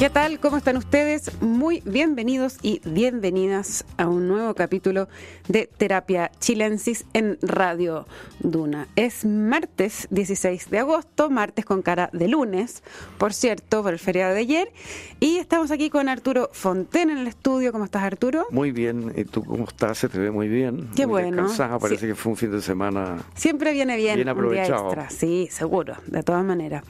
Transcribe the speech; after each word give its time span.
¿Qué 0.00 0.08
tal? 0.08 0.40
¿Cómo 0.40 0.56
están 0.56 0.78
ustedes? 0.78 1.42
Muy 1.42 1.82
bienvenidos 1.84 2.56
y 2.62 2.80
bienvenidas 2.86 3.84
a 3.98 4.08
un 4.08 4.28
nuevo 4.28 4.54
capítulo 4.54 5.08
de 5.46 5.68
Terapia 5.76 6.32
Chilensis 6.40 7.04
en 7.12 7.36
Radio 7.42 8.06
Duna. 8.38 8.88
Es 8.96 9.26
martes 9.26 10.08
16 10.10 10.70
de 10.70 10.78
agosto, 10.78 11.28
martes 11.28 11.66
con 11.66 11.82
cara 11.82 12.08
de 12.14 12.28
lunes, 12.28 12.82
por 13.18 13.34
cierto, 13.34 13.82
por 13.82 13.92
el 13.92 13.98
feriado 13.98 14.32
de 14.32 14.40
ayer. 14.40 14.72
Y 15.20 15.36
estamos 15.36 15.70
aquí 15.70 15.90
con 15.90 16.08
Arturo 16.08 16.48
Fonten 16.54 17.10
en 17.10 17.18
el 17.18 17.26
estudio. 17.26 17.70
¿Cómo 17.70 17.84
estás, 17.84 18.02
Arturo? 18.02 18.46
Muy 18.50 18.72
bien. 18.72 19.12
¿Y 19.14 19.24
tú 19.24 19.44
cómo 19.44 19.64
estás? 19.64 19.98
Se 19.98 20.08
te 20.08 20.18
ve 20.18 20.30
muy 20.30 20.48
bien. 20.48 20.88
Qué 20.96 21.06
muy 21.06 21.24
bueno. 21.24 21.42
Descansada. 21.42 21.78
Parece 21.78 22.06
que 22.06 22.14
fue 22.14 22.32
un 22.32 22.38
fin 22.38 22.50
de 22.50 22.62
semana. 22.62 23.18
Siempre 23.34 23.74
viene 23.74 23.98
bien, 23.98 24.16
Bien 24.16 24.30
un 24.30 24.34
día 24.34 24.42
aprovechado. 24.64 24.86
extra. 24.86 25.10
Sí, 25.10 25.48
seguro, 25.50 25.96
de 26.06 26.22
todas 26.22 26.42
maneras. 26.42 26.84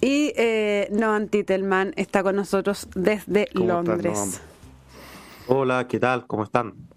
Y 0.00 0.32
eh, 0.36 0.88
Noam 0.90 1.28
Titelman 1.28 1.92
está 1.94 2.24
con 2.24 2.34
nosotros 2.34 2.47
desde 2.94 3.48
¿Cómo 3.54 3.74
estás, 3.74 4.02
Londres. 4.02 4.40
Hola, 5.44 5.86
¿qué 5.88 5.98
tal? 5.98 6.26
¿Cómo 6.26 6.44
están? 6.44 6.88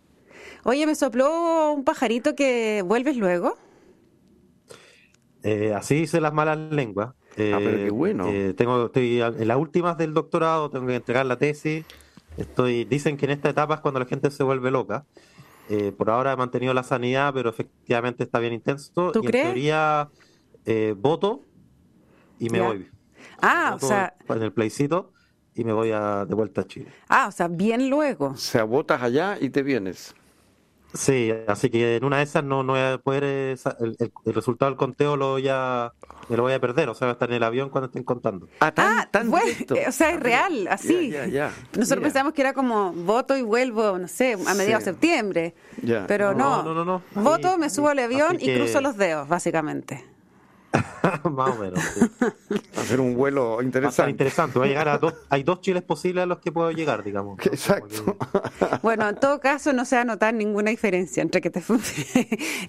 Oye, 0.63 0.85
me 0.85 0.95
sopló 0.95 1.73
un 1.73 1.83
pajarito 1.83 2.35
que 2.35 2.83
vuelves 2.85 3.17
luego. 3.17 3.57
Eh, 5.43 5.73
así 5.73 5.95
dicen 5.95 6.21
las 6.23 6.33
malas 6.33 6.57
lenguas. 6.57 7.15
Eh, 7.35 7.53
Ah, 7.53 7.59
pero 7.63 7.77
qué 7.83 7.89
bueno. 7.89 8.27
eh, 8.27 8.53
tengo, 8.55 8.85
estoy 8.87 9.21
en 9.21 9.47
las 9.47 9.57
últimas 9.57 9.97
del 9.97 10.13
doctorado, 10.13 10.69
tengo 10.69 10.87
que 10.87 10.95
entregar 10.95 11.25
la 11.25 11.37
tesis. 11.37 11.85
Estoy, 12.35 12.85
dicen 12.85 13.17
que 13.17 13.25
en 13.25 13.31
esta 13.31 13.49
etapa 13.49 13.75
es 13.75 13.81
cuando 13.81 13.99
la 13.99 14.05
gente 14.05 14.31
se 14.31 14.43
vuelve 14.43 14.71
loca. 14.71 15.05
Eh, 15.65 15.91
por 15.93 16.09
ahora 16.09 16.33
he 16.33 16.37
mantenido 16.37 16.73
la 16.73 16.83
sanidad, 16.83 17.33
pero 17.33 17.49
efectivamente 17.49 18.23
está 18.23 18.39
bien 18.39 18.53
intenso. 18.53 19.11
¿Tú 19.11 19.19
y 19.21 19.27
crees? 19.27 19.45
en 19.45 19.53
teoría 19.53 20.09
eh, 20.65 20.93
voto 20.97 21.47
y 22.39 22.49
me 22.49 22.59
Ya. 22.59 22.67
voy. 22.67 22.89
Ah, 23.41 23.73
o 23.75 23.79
Voto 23.79 23.87
sea, 23.87 24.15
en 24.29 24.43
el 24.43 24.53
plebiscito 24.53 25.13
y 25.61 25.63
me 25.63 25.73
voy 25.73 25.91
a, 25.91 26.25
de 26.25 26.35
vuelta 26.35 26.61
a 26.61 26.67
Chile. 26.67 26.87
ah, 27.09 27.27
o 27.27 27.31
sea, 27.31 27.47
bien 27.47 27.89
luego. 27.89 28.27
O 28.27 28.35
sea, 28.37 28.63
votas 28.63 29.01
allá 29.01 29.37
y 29.39 29.49
te 29.49 29.63
vienes. 29.63 30.13
Sí, 30.93 31.31
así 31.47 31.69
que 31.69 31.95
en 31.95 32.03
una 32.03 32.17
de 32.17 32.23
esas 32.23 32.43
no, 32.43 32.63
no 32.63 32.73
voy 32.73 32.81
a 32.81 32.97
poder, 32.97 33.23
eh, 33.23 33.55
el, 33.79 33.95
el- 33.97 34.11
el 34.25 34.33
resultado 34.33 34.69
del 34.69 34.77
conteo 34.77 35.15
lo 35.15 35.29
voy 35.31 35.47
a, 35.49 35.93
me 36.27 36.35
lo 36.35 36.43
voy 36.43 36.51
a 36.51 36.59
perder, 36.59 36.89
o 36.89 36.93
sea, 36.93 37.05
voy 37.07 37.11
a 37.11 37.13
estar 37.13 37.29
en 37.29 37.35
el 37.37 37.43
avión 37.43 37.69
cuando 37.69 37.85
estén 37.85 38.03
contando. 38.03 38.49
Ah, 38.59 38.73
tan, 38.73 38.99
Ah, 38.99 39.07
tan 39.09 39.31
bueno, 39.31 39.45
o 39.87 39.91
sea, 39.93 40.09
es 40.09 40.17
Ah, 40.17 40.19
real, 40.19 40.67
así. 40.69 41.13
Nosotros 41.77 42.03
pensamos 42.03 42.33
que 42.33 42.41
era 42.41 42.51
como 42.51 42.91
voto 42.91 43.37
y 43.37 43.41
vuelvo, 43.41 43.97
no 43.97 44.09
sé, 44.09 44.33
a 44.33 44.53
mediados 44.53 44.83
de 44.83 44.91
Sí. 44.91 44.95
septiembre. 44.97 45.55
Ya. 45.81 46.05
Pero 46.07 46.33
no. 46.33 46.61
No, 46.61 46.73
no, 46.73 46.83
no, 46.83 47.01
no. 47.15 47.23
Voto, 47.23 47.57
me 47.57 47.69
subo 47.69 47.87
al 47.87 47.99
avión 47.99 48.35
así 48.35 48.43
y 48.43 48.47
que- 48.47 48.57
cruzo 48.57 48.81
los 48.81 48.97
dedos, 48.97 49.29
básicamente. 49.29 50.03
Más 51.31 51.49
o 51.49 51.55
menos. 51.59 51.79
sí. 51.79 52.01
Hacer 52.77 52.99
un 52.99 53.15
vuelo 53.15 53.57
Va 53.57 53.61
a 53.61 53.61
estar 53.61 53.65
interesante. 53.65 54.11
interesante. 54.11 54.59
Voy 54.59 54.67
a 54.67 54.71
llegar 54.71 54.89
a 54.89 54.97
dos, 54.97 55.13
hay 55.29 55.43
dos 55.43 55.61
chiles 55.61 55.83
posibles 55.83 56.23
a 56.23 56.25
los 56.25 56.39
que 56.39 56.51
puedo 56.51 56.71
llegar, 56.71 57.03
digamos. 57.03 57.39
Exacto. 57.45 58.17
Bueno, 58.81 59.07
en 59.09 59.15
todo 59.15 59.39
caso, 59.39 59.73
no 59.73 59.85
se 59.85 59.95
va 59.95 60.01
a 60.01 60.05
notar 60.05 60.33
ninguna 60.33 60.69
diferencia 60.71 61.21
entre 61.21 61.41
que 61.41 61.49
te 61.49 61.61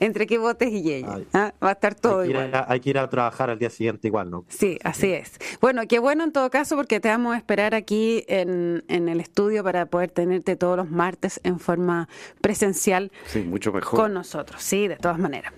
entre 0.00 0.26
que 0.26 0.38
votes 0.38 0.70
y 0.70 0.92
ella. 0.92 1.18
¿ah? 1.32 1.52
Va 1.62 1.70
a 1.70 1.72
estar 1.72 1.94
todo 1.94 2.20
hay, 2.20 2.28
que 2.28 2.30
ir 2.30 2.36
igual. 2.36 2.54
a, 2.54 2.66
hay 2.68 2.80
que 2.80 2.90
ir 2.90 2.98
a 2.98 3.08
trabajar 3.08 3.50
al 3.50 3.58
día 3.58 3.70
siguiente 3.70 4.08
igual, 4.08 4.30
¿no? 4.30 4.44
Sí, 4.48 4.78
así 4.84 5.12
es. 5.12 5.32
Bueno, 5.60 5.82
qué 5.88 5.98
bueno 5.98 6.24
en 6.24 6.32
todo 6.32 6.50
caso 6.50 6.76
porque 6.76 7.00
te 7.00 7.08
vamos 7.08 7.34
a 7.34 7.38
esperar 7.38 7.74
aquí 7.74 8.24
en, 8.28 8.84
en 8.88 9.08
el 9.08 9.20
estudio 9.20 9.62
para 9.64 9.86
poder 9.86 10.10
tenerte 10.10 10.56
todos 10.56 10.76
los 10.76 10.90
martes 10.90 11.40
en 11.44 11.58
forma 11.58 12.08
presencial 12.40 13.10
Sí, 13.26 13.42
mucho 13.42 13.72
mejor. 13.72 13.98
con 13.98 14.14
nosotros, 14.14 14.62
sí, 14.62 14.88
de 14.88 14.96
todas 14.96 15.18
maneras. 15.18 15.52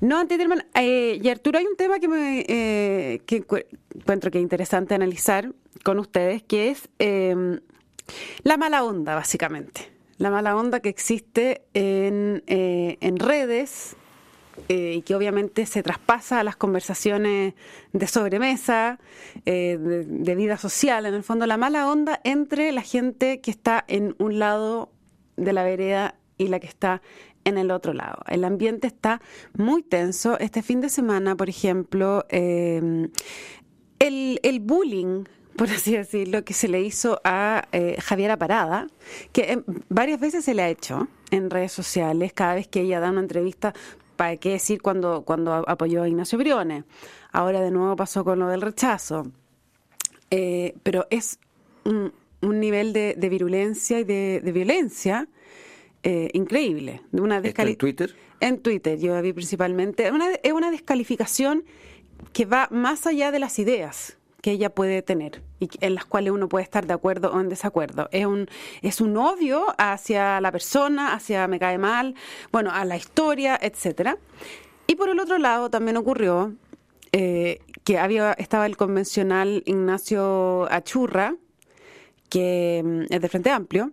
No, 0.00 0.18
Antiterman, 0.18 0.66
eh, 0.74 1.18
y 1.22 1.28
Arturo, 1.28 1.58
hay 1.58 1.66
un 1.66 1.76
tema 1.76 1.98
que 1.98 2.08
me 2.08 2.44
eh, 2.48 3.20
que 3.26 3.46
encu- 3.46 3.64
encuentro 3.94 4.30
que 4.30 4.38
es 4.38 4.42
interesante 4.42 4.94
analizar 4.94 5.52
con 5.82 5.98
ustedes, 5.98 6.42
que 6.42 6.70
es 6.70 6.88
eh, 6.98 7.58
la 8.42 8.56
mala 8.56 8.84
onda, 8.84 9.14
básicamente. 9.14 9.92
La 10.18 10.30
mala 10.30 10.56
onda 10.56 10.80
que 10.80 10.88
existe 10.88 11.62
en, 11.74 12.42
eh, 12.46 12.98
en 13.00 13.16
redes 13.18 13.96
eh, 14.68 14.94
y 14.98 15.02
que 15.02 15.14
obviamente 15.16 15.66
se 15.66 15.82
traspasa 15.82 16.40
a 16.40 16.44
las 16.44 16.54
conversaciones 16.56 17.54
de 17.92 18.06
sobremesa, 18.06 19.00
eh, 19.46 19.76
de, 19.80 20.04
de 20.04 20.34
vida 20.34 20.56
social, 20.56 21.06
en 21.06 21.14
el 21.14 21.22
fondo, 21.24 21.46
la 21.46 21.56
mala 21.56 21.90
onda 21.90 22.20
entre 22.24 22.70
la 22.72 22.82
gente 22.82 23.40
que 23.40 23.50
está 23.50 23.84
en 23.88 24.14
un 24.18 24.38
lado 24.38 24.90
de 25.36 25.52
la 25.52 25.64
vereda 25.64 26.14
y 26.38 26.48
la 26.48 26.60
que 26.60 26.68
está 26.68 27.02
en 27.44 27.58
el 27.58 27.70
otro 27.70 27.92
lado. 27.92 28.22
El 28.26 28.44
ambiente 28.44 28.86
está 28.86 29.20
muy 29.56 29.82
tenso. 29.82 30.38
Este 30.38 30.62
fin 30.62 30.80
de 30.80 30.88
semana, 30.88 31.36
por 31.36 31.48
ejemplo, 31.48 32.24
eh, 32.28 33.08
el, 33.98 34.40
el 34.42 34.60
bullying, 34.60 35.24
por 35.56 35.68
así 35.70 35.96
decirlo, 35.96 36.44
que 36.44 36.54
se 36.54 36.68
le 36.68 36.80
hizo 36.82 37.20
a 37.24 37.68
eh, 37.72 37.96
Javiera 38.00 38.36
Parada, 38.36 38.88
que 39.32 39.42
eh, 39.52 39.62
varias 39.88 40.20
veces 40.20 40.44
se 40.44 40.54
le 40.54 40.62
ha 40.62 40.68
hecho 40.68 41.08
en 41.30 41.50
redes 41.50 41.72
sociales, 41.72 42.32
cada 42.32 42.54
vez 42.54 42.68
que 42.68 42.80
ella 42.80 43.00
da 43.00 43.10
una 43.10 43.20
entrevista, 43.20 43.74
para 44.16 44.36
qué 44.36 44.50
decir 44.50 44.80
cuando, 44.80 45.22
cuando 45.22 45.52
apoyó 45.68 46.02
a 46.02 46.08
Ignacio 46.08 46.38
Briones. 46.38 46.84
Ahora 47.32 47.60
de 47.60 47.70
nuevo 47.70 47.96
pasó 47.96 48.24
con 48.24 48.38
lo 48.38 48.48
del 48.48 48.60
rechazo. 48.60 49.26
Eh, 50.30 50.74
pero 50.82 51.06
es 51.10 51.38
un, 51.84 52.12
un 52.40 52.60
nivel 52.60 52.92
de, 52.92 53.14
de 53.16 53.28
virulencia 53.28 54.00
y 54.00 54.04
de, 54.04 54.40
de 54.42 54.52
violencia 54.52 55.28
eh, 56.04 56.30
increíble. 56.34 57.02
De 57.10 57.20
una 57.20 57.38
¿Está 57.38 57.64
en 57.64 57.76
Twitter? 57.76 58.14
en 58.40 58.60
Twitter, 58.60 58.98
yo 58.98 59.12
la 59.14 59.20
vi 59.22 59.32
principalmente. 59.32 60.10
Una- 60.12 60.30
es 60.42 60.52
una 60.52 60.70
descalificación 60.70 61.64
que 62.32 62.44
va 62.44 62.68
más 62.70 63.06
allá 63.06 63.30
de 63.32 63.38
las 63.40 63.58
ideas 63.58 64.16
que 64.42 64.50
ella 64.52 64.68
puede 64.74 65.00
tener 65.00 65.42
y 65.58 65.68
en 65.80 65.94
las 65.94 66.04
cuales 66.04 66.30
uno 66.32 66.48
puede 66.50 66.64
estar 66.64 66.86
de 66.86 66.92
acuerdo 66.92 67.32
o 67.32 67.40
en 67.40 67.48
desacuerdo. 67.48 68.08
Es 68.12 68.26
un, 68.26 68.46
es 68.82 69.00
un 69.00 69.16
odio 69.16 69.64
hacia 69.78 70.38
la 70.42 70.52
persona, 70.52 71.14
hacia 71.14 71.48
me 71.48 71.58
cae 71.58 71.78
mal, 71.78 72.14
bueno, 72.52 72.70
a 72.70 72.84
la 72.84 72.96
historia, 72.96 73.58
etcétera. 73.60 74.18
Y 74.86 74.96
por 74.96 75.08
el 75.08 75.18
otro 75.18 75.38
lado 75.38 75.70
también 75.70 75.96
ocurrió 75.96 76.52
eh, 77.12 77.60
que 77.84 77.98
había 77.98 78.32
estaba 78.34 78.66
el 78.66 78.76
convencional 78.76 79.62
Ignacio 79.64 80.66
Achurra, 80.70 81.36
que 82.28 82.82
mm, 82.84 83.12
es 83.14 83.20
de 83.20 83.28
Frente 83.30 83.50
Amplio, 83.50 83.92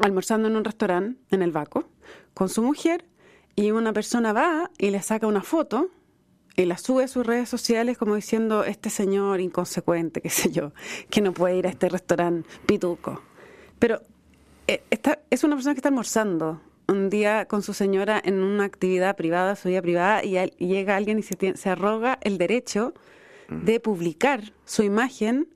almorzando 0.00 0.48
en 0.48 0.56
un 0.56 0.64
restaurante 0.64 1.20
en 1.30 1.42
el 1.42 1.52
Baco 1.52 1.88
con 2.34 2.48
su 2.48 2.62
mujer 2.62 3.04
y 3.56 3.70
una 3.70 3.92
persona 3.92 4.32
va 4.32 4.70
y 4.78 4.90
le 4.90 5.02
saca 5.02 5.26
una 5.26 5.42
foto 5.42 5.88
y 6.56 6.64
la 6.64 6.78
sube 6.78 7.04
a 7.04 7.08
sus 7.08 7.26
redes 7.26 7.48
sociales 7.48 7.96
como 7.96 8.14
diciendo 8.16 8.64
este 8.64 8.90
señor 8.90 9.40
inconsecuente, 9.40 10.20
qué 10.20 10.30
sé 10.30 10.50
yo, 10.50 10.72
que 11.10 11.20
no 11.20 11.32
puede 11.32 11.56
ir 11.56 11.66
a 11.66 11.70
este 11.70 11.88
restaurante 11.88 12.48
pituco. 12.66 13.22
Pero 13.78 14.00
eh, 14.66 14.82
está, 14.90 15.20
es 15.30 15.44
una 15.44 15.56
persona 15.56 15.74
que 15.74 15.78
está 15.78 15.88
almorzando 15.88 16.60
un 16.88 17.08
día 17.08 17.46
con 17.46 17.62
su 17.62 17.72
señora 17.72 18.20
en 18.22 18.42
una 18.42 18.64
actividad 18.64 19.16
privada, 19.16 19.54
su 19.56 19.68
vida 19.68 19.80
privada, 19.80 20.24
y, 20.24 20.36
al- 20.36 20.52
y 20.58 20.66
llega 20.66 20.96
alguien 20.96 21.18
y 21.18 21.22
se, 21.22 21.70
arroga 21.70 22.18
el 22.22 22.36
derecho 22.36 22.94
de 23.48 23.80
publicar 23.80 24.52
su 24.64 24.82
imagen 24.82 25.48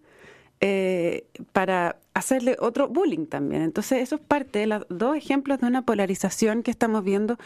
eh, 0.61 1.27
para 1.53 1.97
hacerle 2.15 2.57
otro 2.61 2.89
bullying 2.89 3.27
también. 3.27 3.63
Entonces, 3.63 4.03
eso 4.03 4.17
es 4.17 4.21
parte 4.23 4.61
de 4.61 4.67
los 4.67 4.87
dos 4.89 5.17
ejemplos 5.17 5.61
de 5.61 5.67
una 5.67 5.83
polarización 5.83 6.63
que 6.63 6.71
estamos 6.71 7.05
viendo 7.05 7.39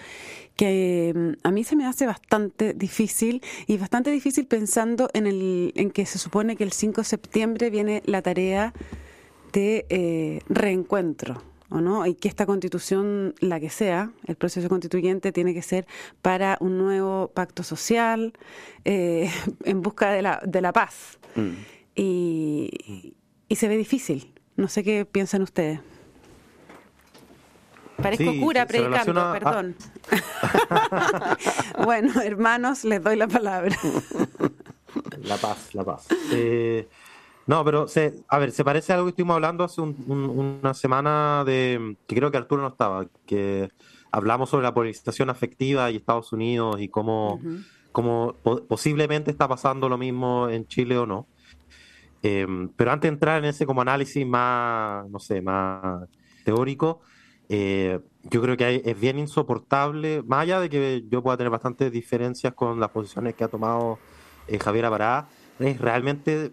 que 0.56 1.12
mm, 1.14 1.46
a 1.46 1.50
mí 1.50 1.64
se 1.64 1.76
me 1.76 1.86
hace 1.86 2.06
bastante 2.06 2.74
difícil 2.74 3.42
y 3.66 3.76
bastante 3.78 4.10
difícil 4.10 4.46
pensando 4.46 5.08
en, 5.14 5.26
el, 5.26 5.72
en 5.74 5.90
que 5.90 6.06
se 6.06 6.18
supone 6.18 6.56
que 6.56 6.64
el 6.64 6.72
5 6.72 7.00
de 7.00 7.04
septiembre 7.04 7.70
viene 7.70 8.02
la 8.06 8.22
tarea 8.22 8.72
de 9.53 9.86
eh, 9.88 10.41
reencuentro. 10.48 11.42
¿O 11.71 11.82
no? 11.82 12.06
Y 12.06 12.14
que 12.14 12.28
esta 12.28 12.47
constitución, 12.47 13.34
la 13.41 13.60
que 13.60 13.68
sea, 13.68 14.10
el 14.26 14.36
proceso 14.36 14.71
constituyente 14.71 15.32
tiene 15.32 15.53
que 15.53 15.60
ser 15.60 15.86
para 16.22 16.56
un 16.60 16.78
nuevo 16.78 17.30
pacto 17.34 17.62
social, 17.62 18.32
eh, 18.86 19.30
en 19.64 19.82
busca 19.82 20.10
de 20.10 20.22
la, 20.22 20.41
de 20.47 20.62
la 20.62 20.72
paz 20.72 21.18
Mm. 21.38 21.50
y, 21.94 23.14
y 23.48 23.56
se 23.56 23.68
ve 23.68 23.76
difícil. 23.76 24.32
No 24.59 24.66
sé 24.69 24.83
qué 24.83 25.05
piensan 25.07 25.43
ustedes. 25.43 25.78
Parezco 28.03 28.31
Sí, 28.33 28.41
cura 28.41 28.66
se- 28.66 28.72
se 28.72 28.78
predicando, 28.83 29.21
a- 29.21 29.33
perdón. 29.33 29.77
bueno, 31.84 32.21
hermanos, 32.21 32.83
les 32.84 33.03
doy 33.03 33.15
la 33.16 33.28
palabra. 33.28 33.77
La 35.22 35.37
paz, 35.37 35.75
la 35.75 35.84
paz. 35.84 36.07
Eh, 36.33 36.89
no, 37.47 37.65
pero 37.65 37.87
se, 37.89 38.15
a 38.28 38.39
ver, 38.39 38.51
se 38.53 38.65
parece 38.65 38.93
a 38.93 38.97
algo 38.97 39.07
que 39.07 39.10
estuvimos 39.10 39.34
hablando 39.37 39.63
hace 39.65 39.81
un- 39.81 39.97
un- 40.09 40.59
una 40.63 40.75
semana 40.75 41.45
de 41.47 41.97
que 42.09 42.16
creo 42.16 42.31
que 42.33 42.37
Arturo 42.39 42.63
no 42.63 42.69
estaba, 42.69 43.07
que 43.27 43.69
hablamos 44.10 44.51
sobre 44.51 44.65
la 44.65 44.75
polarización 44.75 45.31
afectiva 45.31 45.89
y 45.91 45.97
Estados 45.97 46.33
Unidos 46.33 46.81
y 46.81 46.89
cómo, 46.89 47.41
cómo 47.93 48.34
po- 48.43 48.65
posiblemente 48.65 49.31
está 49.31 49.47
pasando 49.49 49.89
lo 49.89 49.99
mismo 49.99 50.49
en 50.49 50.66
Chile 50.66 50.99
o 50.99 51.07
no. 51.07 51.27
Eh, 52.22 52.47
pero 52.76 52.91
antes 52.91 53.09
de 53.09 53.15
entrar 53.15 53.42
en 53.42 53.50
ese 53.50 53.66
como 53.66 53.80
análisis 53.80 54.26
más, 54.26 55.09
no 55.09 55.18
sé, 55.18 55.41
más 55.41 56.09
teórico, 56.44 57.00
eh, 57.48 58.00
yo 58.24 58.42
creo 58.42 58.56
que 58.56 58.82
es 58.84 59.00
bien 59.00 59.18
insoportable, 59.18 60.22
más 60.26 60.42
allá 60.42 60.60
de 60.60 60.68
que 60.68 61.04
yo 61.09 61.22
pueda 61.22 61.36
tener 61.36 61.50
bastantes 61.50 61.91
diferencias 61.92 62.53
con 62.54 62.80
las 62.80 62.91
posiciones 62.91 63.34
que 63.34 63.44
ha 63.44 63.48
tomado 63.48 63.98
eh, 64.48 64.59
Javier 64.59 64.84
Apará, 64.86 65.28
es 65.59 65.80
realmente 65.80 66.53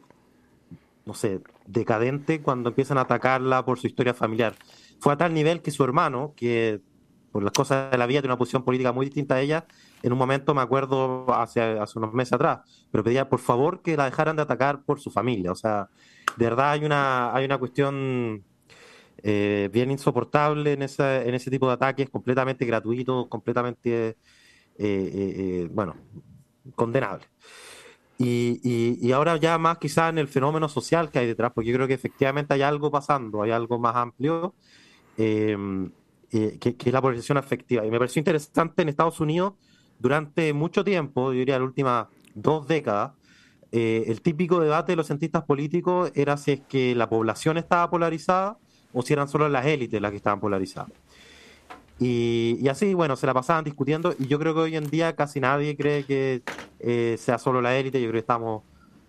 no 1.05 1.13
sé, 1.13 1.41
decadente 1.67 2.41
cuando 2.41 2.69
empiezan 2.69 2.97
a 2.97 3.01
atacarla 3.01 3.63
por 3.63 3.79
su 3.79 3.87
historia 3.87 4.13
familiar. 4.13 4.55
Fue 4.99 5.13
a 5.13 5.17
tal 5.17 5.33
nivel 5.33 5.61
que 5.61 5.71
su 5.71 5.83
hermano, 5.83 6.33
que 6.35 6.81
por 7.31 7.43
las 7.43 7.53
cosas 7.53 7.91
de 7.91 7.97
la 7.97 8.07
vida 8.07 8.21
tiene 8.21 8.33
una 8.33 8.39
posición 8.39 8.63
política 8.63 8.91
muy 8.91 9.05
distinta 9.05 9.35
a 9.35 9.41
ella, 9.41 9.65
en 10.05 10.13
un 10.13 10.19
momento 10.19 10.53
me 10.53 10.61
acuerdo 10.61 11.25
hace, 11.33 11.61
hace 11.61 11.97
unos 11.97 12.13
meses 12.13 12.33
atrás, 12.33 12.59
pero 12.91 13.03
pedía 13.03 13.27
por 13.27 13.39
favor 13.39 13.81
que 13.81 13.97
la 13.97 14.05
dejaran 14.05 14.35
de 14.35 14.43
atacar 14.43 14.83
por 14.83 14.99
su 14.99 15.09
familia. 15.09 15.51
O 15.51 15.55
sea, 15.55 15.89
de 16.37 16.45
verdad 16.45 16.73
hay 16.73 16.85
una, 16.85 17.33
hay 17.35 17.45
una 17.45 17.57
cuestión 17.57 18.43
eh, 19.23 19.67
bien 19.73 19.89
insoportable 19.89 20.73
en, 20.73 20.83
esa, 20.83 21.23
en 21.23 21.33
ese 21.33 21.49
tipo 21.49 21.65
de 21.65 21.73
ataques, 21.73 22.07
completamente 22.11 22.67
gratuitos, 22.67 23.27
completamente, 23.29 24.09
eh, 24.09 24.15
eh, 24.77 25.69
bueno, 25.71 25.95
condenable. 26.75 27.25
Y, 28.19 28.61
y, 29.01 29.11
ahora 29.11 29.37
ya 29.37 29.57
más 29.57 29.79
quizá 29.79 30.09
en 30.09 30.19
el 30.19 30.27
fenómeno 30.27 30.69
social 30.69 31.09
que 31.09 31.17
hay 31.17 31.25
detrás, 31.25 31.51
porque 31.51 31.71
yo 31.71 31.75
creo 31.77 31.87
que 31.87 31.95
efectivamente 31.95 32.53
hay 32.53 32.61
algo 32.61 32.91
pasando, 32.91 33.41
hay 33.41 33.49
algo 33.49 33.79
más 33.79 33.95
amplio, 33.95 34.53
que, 35.17 35.57
que, 36.29 36.75
es 36.77 36.93
la 36.93 37.01
polarización 37.01 37.39
afectiva. 37.39 37.83
Y 37.83 37.89
me 37.89 37.97
pareció 37.97 38.19
interesante 38.19 38.83
en 38.83 38.89
Estados 38.89 39.19
Unidos, 39.19 39.53
durante 40.05 40.53
mucho 40.53 40.83
tiempo, 40.83 41.33
yo 41.33 41.39
diría 41.39 41.57
las 41.57 41.67
últimas 41.67 42.05
dos 42.35 42.67
décadas, 42.67 43.13
el 43.71 44.21
típico 44.21 44.59
debate 44.59 44.91
de 44.91 44.95
los 44.97 45.07
cientistas 45.07 45.43
políticos 45.43 46.11
era 46.13 46.37
si 46.37 46.51
es 46.51 46.61
que 46.61 46.93
la 46.93 47.09
población 47.09 47.57
estaba 47.57 47.89
polarizada 47.89 48.57
o 48.93 49.01
si 49.01 49.13
eran 49.13 49.27
solo 49.27 49.49
las 49.49 49.65
élites 49.65 49.99
las 49.99 50.11
que 50.11 50.17
estaban 50.17 50.39
polarizadas. 50.39 50.91
Y, 51.99 52.67
así, 52.69 52.93
bueno, 52.93 53.15
se 53.15 53.25
la 53.25 53.33
pasaban 53.33 53.63
discutiendo 53.63 54.13
y 54.19 54.27
yo 54.27 54.37
creo 54.37 54.53
que 54.53 54.59
hoy 54.59 54.75
en 54.75 54.91
día 54.91 55.15
casi 55.15 55.39
nadie 55.39 55.75
cree 55.75 56.03
que 56.03 56.43
eh, 56.79 57.15
sea 57.17 57.39
solo 57.39 57.61
la 57.63 57.75
élite, 57.75 57.99
yo 57.99 58.05
creo 58.09 58.13
que 58.13 58.19
estamos 58.19 58.61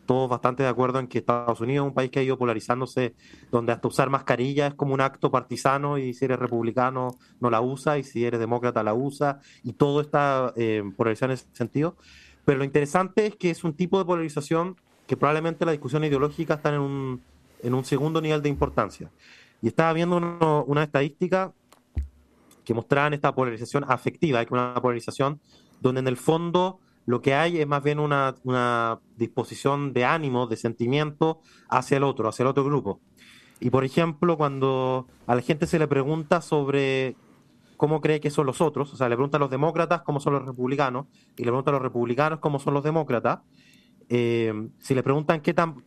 todos 0.06 0.30
bastante 0.30 0.62
de 0.62 0.68
acuerdo 0.68 0.98
en 0.98 1.08
que 1.08 1.18
Estados 1.18 1.60
Unidos 1.60 1.84
es 1.84 1.88
un 1.88 1.94
país 1.94 2.10
que 2.10 2.20
ha 2.20 2.22
ido 2.22 2.38
polarizándose, 2.38 3.14
donde 3.50 3.72
hasta 3.72 3.88
usar 3.88 4.08
mascarilla 4.08 4.68
es 4.68 4.74
como 4.74 4.94
un 4.94 5.00
acto 5.00 5.30
partisano 5.30 5.98
y 5.98 6.14
si 6.14 6.24
eres 6.24 6.38
republicano 6.38 7.18
no 7.40 7.50
la 7.50 7.60
usa 7.60 7.98
y 7.98 8.04
si 8.04 8.24
eres 8.24 8.40
demócrata 8.40 8.82
la 8.82 8.94
usa 8.94 9.40
y 9.62 9.72
todo 9.74 10.00
está 10.00 10.52
eh, 10.56 10.82
polarizado 10.96 11.32
en 11.32 11.34
ese 11.34 11.46
sentido. 11.52 11.96
Pero 12.44 12.58
lo 12.58 12.64
interesante 12.64 13.26
es 13.26 13.36
que 13.36 13.50
es 13.50 13.64
un 13.64 13.74
tipo 13.74 13.98
de 13.98 14.04
polarización 14.04 14.76
que 15.06 15.16
probablemente 15.16 15.64
la 15.64 15.72
discusión 15.72 16.04
ideológica 16.04 16.54
está 16.54 16.74
en 16.74 16.80
un, 16.80 17.22
en 17.62 17.74
un 17.74 17.84
segundo 17.84 18.20
nivel 18.20 18.40
de 18.42 18.48
importancia. 18.48 19.10
Y 19.60 19.68
estaba 19.68 19.92
viendo 19.92 20.16
una 20.66 20.82
estadística 20.82 21.52
que 22.64 22.74
mostraban 22.74 23.14
esta 23.14 23.34
polarización 23.34 23.84
afectiva, 23.88 24.40
hay 24.40 24.46
una 24.50 24.74
polarización 24.74 25.40
donde 25.80 26.00
en 26.00 26.08
el 26.08 26.16
fondo 26.16 26.80
lo 27.06 27.22
que 27.22 27.34
hay 27.34 27.60
es 27.60 27.66
más 27.66 27.82
bien 27.82 28.00
una, 28.00 29.00
disposición 29.16 29.92
de 29.92 30.04
ánimo, 30.04 30.46
de 30.46 30.56
sentimiento 30.56 31.40
hacia 31.68 31.96
el 31.96 32.04
otro, 32.04 32.28
hacia 32.28 32.42
el 32.42 32.48
otro 32.48 32.64
grupo. 32.64 33.00
Y 33.60 33.70
por 33.70 33.84
ejemplo, 33.84 34.36
cuando 34.36 35.06
a 35.26 35.34
la 35.34 35.40
gente 35.40 35.66
se 35.66 35.78
le 35.78 35.88
pregunta 35.88 36.42
sobre 36.42 37.16
cómo 37.76 38.00
cree 38.00 38.20
que 38.20 38.30
son 38.30 38.46
los 38.46 38.60
otros, 38.60 38.92
o 38.92 38.96
sea, 38.96 39.08
le 39.08 39.16
pregunta 39.16 39.38
a 39.38 39.40
los 39.40 39.50
demócratas 39.50 40.02
cómo 40.02 40.20
son 40.20 40.34
los 40.34 40.44
republicanos, 40.44 41.06
y 41.36 41.44
le 41.44 41.50
pregunta 41.50 41.70
a 41.70 41.74
los 41.74 41.82
republicanos 41.82 42.40
cómo 42.40 42.58
son 42.58 42.74
los 42.74 42.82
demócratas, 42.82 43.40
eh, 44.08 44.68
si 44.78 44.94
le 44.94 45.02
preguntan 45.02 45.40
qué 45.40 45.54
tan 45.54 45.84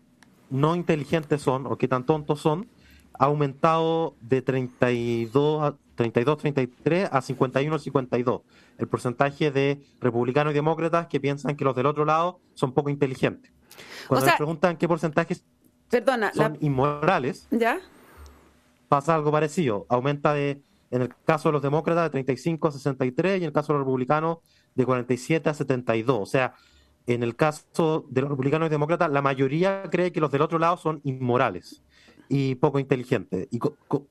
no 0.49 0.75
inteligentes 0.75 1.41
son 1.41 1.67
o 1.67 1.77
qué 1.77 1.87
tan 1.87 2.05
tontos 2.05 2.39
son, 2.39 2.67
ha 3.19 3.25
aumentado 3.25 4.15
de 4.21 4.41
32 4.41 5.61
a 5.61 5.75
32, 5.95 6.37
33 6.37 7.09
a 7.11 7.21
51, 7.21 7.79
52. 7.79 8.41
El 8.77 8.87
porcentaje 8.87 9.51
de 9.51 9.83
republicanos 9.99 10.51
y 10.51 10.55
demócratas 10.55 11.07
que 11.07 11.19
piensan 11.19 11.57
que 11.57 11.65
los 11.65 11.75
del 11.75 11.85
otro 11.85 12.05
lado 12.05 12.39
son 12.53 12.71
poco 12.71 12.89
inteligentes. 12.89 13.51
Cuando 14.07 14.25
les 14.25 14.35
preguntan 14.35 14.77
qué 14.77 14.87
porcentajes 14.87 15.43
perdona, 15.89 16.31
son 16.33 16.57
inmorales, 16.61 17.45
¿ya? 17.51 17.79
pasa 18.87 19.15
algo 19.15 19.33
parecido. 19.33 19.85
Aumenta 19.89 20.33
de, 20.33 20.61
en 20.89 21.01
el 21.01 21.13
caso 21.25 21.49
de 21.49 21.53
los 21.53 21.61
demócratas, 21.61 22.05
de 22.05 22.09
35 22.11 22.69
a 22.69 22.71
63 22.71 23.33
y 23.33 23.43
en 23.43 23.47
el 23.47 23.53
caso 23.53 23.73
de 23.73 23.79
los 23.79 23.85
republicanos, 23.85 24.37
de 24.75 24.85
47 24.85 25.49
a 25.49 25.53
72. 25.53 26.17
O 26.17 26.25
sea, 26.25 26.53
en 27.05 27.21
el 27.21 27.35
caso 27.35 28.05
de 28.09 28.21
los 28.21 28.29
republicanos 28.29 28.67
y 28.67 28.69
demócratas, 28.69 29.11
la 29.11 29.21
mayoría 29.21 29.83
cree 29.91 30.13
que 30.13 30.21
los 30.21 30.31
del 30.31 30.43
otro 30.43 30.57
lado 30.57 30.77
son 30.77 31.01
inmorales 31.03 31.83
y 32.29 32.55
poco 32.55 32.79
inteligente. 32.79 33.49
Y 33.51 33.59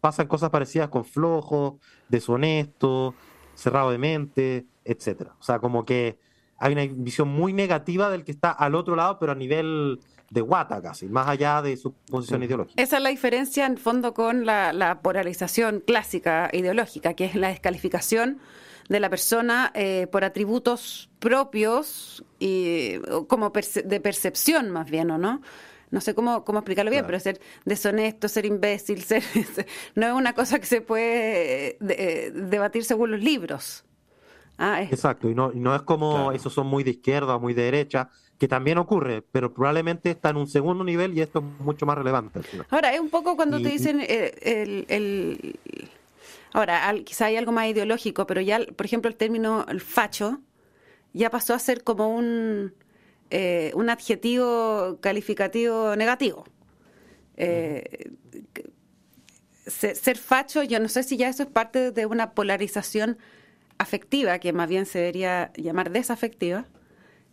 pasan 0.00 0.26
cosas 0.26 0.50
parecidas 0.50 0.88
con 0.88 1.04
flojo, 1.04 1.78
deshonesto, 2.08 3.14
cerrado 3.54 3.90
de 3.90 3.98
mente, 3.98 4.66
etcétera. 4.84 5.36
O 5.38 5.42
sea, 5.42 5.60
como 5.60 5.84
que 5.84 6.18
hay 6.58 6.72
una 6.72 6.84
visión 6.86 7.28
muy 7.28 7.52
negativa 7.52 8.10
del 8.10 8.24
que 8.24 8.32
está 8.32 8.50
al 8.50 8.74
otro 8.74 8.96
lado, 8.96 9.18
pero 9.18 9.32
a 9.32 9.34
nivel 9.36 10.00
de 10.30 10.40
guata 10.40 10.82
casi, 10.82 11.06
más 11.06 11.28
allá 11.28 11.62
de 11.62 11.76
su 11.76 11.92
posición 11.92 12.42
ideológica. 12.42 12.82
Esa 12.82 12.96
es 12.96 13.02
la 13.02 13.08
diferencia 13.08 13.64
en 13.64 13.78
fondo 13.78 14.12
con 14.12 14.44
la, 14.44 14.98
polarización 15.02 15.80
clásica 15.80 16.50
ideológica, 16.52 17.14
que 17.14 17.24
es 17.24 17.34
la 17.34 17.48
descalificación 17.48 18.38
de 18.88 19.00
la 19.00 19.10
persona 19.10 19.70
eh, 19.74 20.06
por 20.10 20.24
atributos 20.24 21.10
propios 21.18 22.24
y 22.38 22.98
como 23.26 23.50
de 23.50 24.00
percepción 24.00 24.70
más 24.70 24.90
bien, 24.90 25.10
¿o 25.10 25.18
no? 25.18 25.42
No 25.90 26.00
sé 26.00 26.14
cómo, 26.14 26.44
cómo 26.44 26.58
explicarlo 26.60 26.90
bien, 26.90 27.04
pero 27.06 27.18
ser 27.20 27.40
deshonesto, 27.64 28.28
ser 28.28 28.46
imbécil, 28.46 29.02
ser, 29.04 29.22
no 29.94 30.06
es 30.06 30.12
una 30.12 30.34
cosa 30.34 30.58
que 30.58 30.66
se 30.66 30.80
puede 30.80 31.78
eh, 31.80 32.30
debatir 32.34 32.84
según 32.84 33.12
los 33.12 33.20
libros. 33.20 33.84
Ah, 34.58 34.82
Exacto, 34.82 35.30
y 35.30 35.34
no, 35.34 35.52
no 35.54 35.74
es 35.74 35.82
como 35.82 36.32
esos 36.32 36.52
son 36.52 36.66
muy 36.66 36.82
de 36.82 36.90
izquierda 36.90 37.36
o 37.36 37.40
muy 37.40 37.54
de 37.54 37.62
derecha, 37.62 38.10
que 38.38 38.48
también 38.48 38.78
ocurre, 38.78 39.22
pero 39.22 39.52
probablemente 39.54 40.10
está 40.10 40.30
en 40.30 40.36
un 40.36 40.48
segundo 40.48 40.82
nivel 40.82 41.16
y 41.16 41.20
esto 41.20 41.38
es 41.38 41.64
mucho 41.64 41.86
más 41.86 41.96
relevante. 41.96 42.40
Ahora, 42.70 42.92
es 42.92 43.00
un 43.00 43.08
poco 43.08 43.36
cuando 43.36 43.60
te 43.60 43.68
dicen 43.68 44.00
eh, 44.00 44.34
el, 44.42 44.84
el, 44.88 45.58
Ahora, 46.52 46.92
quizá 47.04 47.26
hay 47.26 47.36
algo 47.36 47.52
más 47.52 47.68
ideológico, 47.68 48.26
pero 48.26 48.40
ya, 48.40 48.60
por 48.76 48.86
ejemplo, 48.86 49.08
el 49.08 49.16
término 49.16 49.66
el 49.68 49.80
facho 49.80 50.40
ya 51.12 51.30
pasó 51.30 51.54
a 51.54 51.58
ser 51.58 51.84
como 51.84 52.08
un 52.14 52.74
eh, 53.30 53.72
un 53.74 53.90
adjetivo 53.90 54.98
calificativo 55.00 55.96
negativo. 55.96 56.44
Eh, 57.36 58.10
ser, 59.66 60.16
facho, 60.16 60.62
yo 60.62 60.80
no 60.80 60.88
sé 60.88 61.02
si 61.02 61.16
ya 61.16 61.28
eso 61.28 61.42
es 61.42 61.48
parte 61.48 61.90
de 61.90 62.06
una 62.06 62.32
polarización 62.32 63.18
afectiva, 63.76 64.38
que 64.38 64.52
más 64.52 64.68
bien 64.68 64.86
se 64.86 64.98
debería 64.98 65.52
llamar 65.54 65.90
desafectiva, 65.90 66.66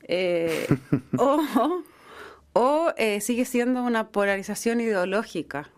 eh, 0.04 0.68
o, 2.54 2.94
sigue 3.22 3.46
siendo 3.46 3.82
una 3.84 4.10
polarización 4.10 4.82
ideológica. 4.82 5.72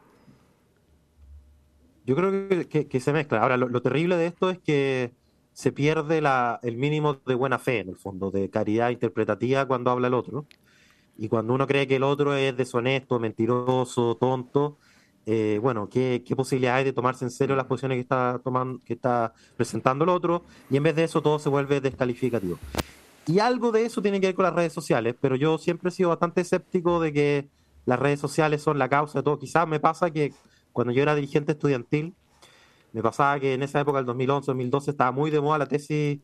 Yo 2.05 2.15
creo 2.15 2.67
que, 2.67 3.00
se 3.00 3.13
mezcla. 3.13 3.41
Ahora, 3.41 3.57
lo, 3.57 3.81
terrible 3.81 4.15
de 4.17 4.27
esto 4.27 4.50
es 4.50 4.57
que 4.59 5.12
se 5.57 5.71
pierde 5.71 6.21
la, 6.21 6.59
el 6.61 6.77
mínimo 6.77 7.15
de 7.25 7.33
buena 7.33 7.57
fe, 7.57 7.79
en 7.79 7.89
el 7.89 7.95
fondo, 7.95 8.29
de 8.29 8.47
caridad 8.47 8.91
interpretativa 8.91 9.65
cuando 9.65 9.89
habla 9.89 10.05
el 10.05 10.13
otro. 10.13 10.45
Y 11.17 11.29
cuando 11.29 11.51
uno 11.55 11.65
cree 11.65 11.87
que 11.87 11.95
el 11.95 12.03
otro 12.03 12.35
es 12.35 12.55
deshonesto, 12.55 13.19
mentiroso, 13.19 14.15
tonto, 14.17 14.77
eh, 15.25 15.57
bueno, 15.59 15.89
¿qué, 15.89 16.23
¿qué 16.23 16.35
posibilidad 16.35 16.75
hay 16.75 16.83
de 16.83 16.93
tomarse 16.93 17.25
en 17.25 17.31
serio 17.31 17.55
las 17.55 17.65
posiciones 17.65 17.95
que 17.95 18.01
está, 18.01 18.39
tomando, 18.43 18.79
que 18.85 18.93
está 18.93 19.33
presentando 19.55 20.03
el 20.03 20.11
otro? 20.11 20.43
Y 20.69 20.77
en 20.77 20.83
vez 20.83 20.95
de 20.95 21.05
eso 21.05 21.23
todo 21.23 21.39
se 21.39 21.49
vuelve 21.49 21.81
descalificativo. 21.81 22.59
Y 23.25 23.39
algo 23.39 23.71
de 23.71 23.83
eso 23.83 23.99
tiene 23.99 24.21
que 24.21 24.27
ver 24.27 24.35
con 24.35 24.45
las 24.45 24.53
redes 24.53 24.73
sociales, 24.73 25.15
pero 25.19 25.35
yo 25.35 25.57
siempre 25.57 25.89
he 25.89 25.91
sido 25.91 26.09
bastante 26.09 26.41
escéptico 26.41 26.99
de 26.99 27.11
que 27.11 27.47
las 27.87 27.97
redes 27.97 28.19
sociales 28.19 28.61
son 28.61 28.77
la 28.77 28.89
causa 28.89 29.17
de 29.17 29.23
todo. 29.23 29.39
Quizás 29.39 29.67
me 29.67 29.79
pasa 29.79 30.11
que 30.11 30.33
cuando 30.71 30.93
yo 30.93 31.01
era 31.01 31.15
dirigente 31.15 31.53
estudiantil, 31.53 32.13
me 32.94 33.01
pasaba 33.01 33.39
que 33.39 33.53
en 33.53 33.63
esa 33.63 33.79
época, 33.79 34.00
el 34.00 34.06
2011, 34.06 34.48
2012, 34.48 34.91
estaba 34.91 35.12
muy 35.12 35.29
de 35.29 35.41
moda 35.41 35.58
la 35.58 35.67
tesis. 35.67 36.20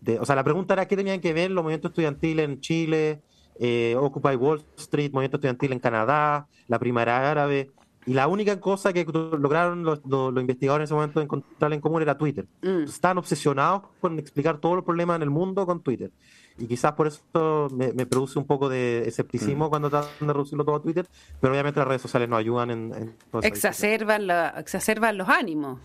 De, 0.00 0.18
o 0.18 0.24
sea, 0.24 0.34
la 0.34 0.44
pregunta 0.44 0.74
era 0.74 0.86
qué 0.86 0.96
tenían 0.96 1.20
que 1.20 1.32
ver 1.32 1.50
los 1.50 1.62
movimientos 1.62 1.90
estudiantiles 1.90 2.44
en 2.44 2.60
Chile, 2.60 3.22
eh, 3.58 3.96
Occupy 3.98 4.36
Wall 4.36 4.62
Street, 4.76 5.12
movimiento 5.12 5.36
estudiantil 5.36 5.72
en 5.72 5.78
Canadá, 5.78 6.46
la 6.68 6.78
primavera 6.78 7.30
árabe. 7.30 7.70
Y 8.04 8.14
la 8.14 8.26
única 8.26 8.58
cosa 8.58 8.92
que 8.92 9.04
lograron 9.04 9.84
los, 9.84 10.00
investigadores 10.36 10.82
en 10.82 10.84
ese 10.84 10.94
momento 10.94 11.20
encontrar 11.20 11.72
en 11.72 11.80
común 11.80 12.02
era 12.02 12.18
Twitter. 12.18 12.46
Mm. 12.60 12.82
Estaban 12.84 13.18
obsesionados 13.18 13.82
con 14.00 14.18
explicar 14.18 14.58
todos 14.58 14.74
los 14.74 14.84
problemas 14.84 15.16
en 15.16 15.22
el 15.22 15.30
mundo 15.30 15.64
con 15.66 15.82
Twitter. 15.82 16.10
Y 16.58 16.66
quizás 16.66 16.92
por 16.92 17.06
eso 17.06 17.68
me, 17.70 18.04
produce 18.06 18.38
un 18.38 18.44
poco 18.44 18.68
de 18.68 19.04
escepticismo 19.06 19.66
mm. 19.66 19.70
cuando 19.70 19.90
tratan 19.90 20.10
de 20.26 20.32
reducirlo 20.32 20.64
todo 20.64 20.76
a 20.76 20.82
Twitter, 20.82 21.06
pero 21.40 21.52
obviamente 21.52 21.78
las 21.78 21.88
redes 21.88 22.02
sociales 22.02 22.28
no 22.28 22.36
ayudan 22.36 22.70
en... 22.70 22.92
en 22.92 23.16
exacerban, 23.42 24.26
la, 24.26 24.54
exacerban 24.58 25.16
los 25.16 25.28
ánimos 25.28 25.78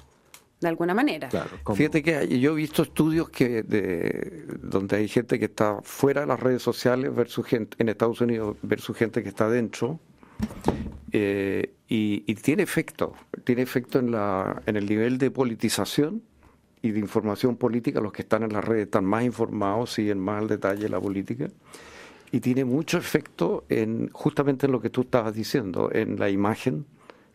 de 0.59 0.67
alguna 0.67 0.93
manera. 0.93 1.29
Fíjate 1.75 2.01
que 2.01 2.39
yo 2.39 2.53
he 2.53 2.55
visto 2.55 2.81
estudios 2.81 3.29
que 3.29 3.63
de, 3.63 4.45
donde 4.61 4.97
hay 4.97 5.07
gente 5.07 5.37
que 5.37 5.45
está 5.45 5.79
fuera 5.83 6.21
de 6.21 6.27
las 6.27 6.39
redes 6.39 6.63
sociales 6.63 7.13
versus 7.13 7.45
gente 7.45 7.77
en 7.79 7.89
Estados 7.89 8.21
Unidos 8.21 8.57
versus 8.63 8.97
gente 8.97 9.21
que 9.21 9.29
está 9.29 9.49
dentro 9.49 9.99
eh, 11.11 11.73
y, 11.87 12.35
tiene 12.35 12.63
efecto, 12.63 13.13
tiene 13.43 13.61
efecto 13.61 13.99
en, 13.99 14.11
la, 14.11 14.61
en 14.65 14.75
el 14.75 14.87
nivel 14.87 15.17
de 15.17 15.31
politización 15.31 16.23
y 16.81 16.91
de 16.91 16.99
información 16.99 17.55
política. 17.55 18.01
Los 18.01 18.11
que 18.11 18.23
están 18.23 18.43
en 18.43 18.53
las 18.53 18.65
redes 18.65 18.85
están 18.85 19.05
más 19.05 19.23
informados, 19.23 19.93
siguen 19.93 20.19
más 20.19 20.41
al 20.41 20.47
detalle 20.47 20.89
la 20.89 20.99
política. 20.99 21.49
y 22.31 22.39
tiene 22.39 22.65
mucho 22.65 22.97
efecto 22.97 23.63
en 23.69 24.09
justamente 24.11 24.65
en 24.65 24.73
lo 24.73 24.81
que 24.81 24.89
tú 24.89 25.01
estabas 25.01 25.33
diciendo, 25.33 25.89
en 25.93 26.19
la 26.19 26.29
imagen 26.29 26.85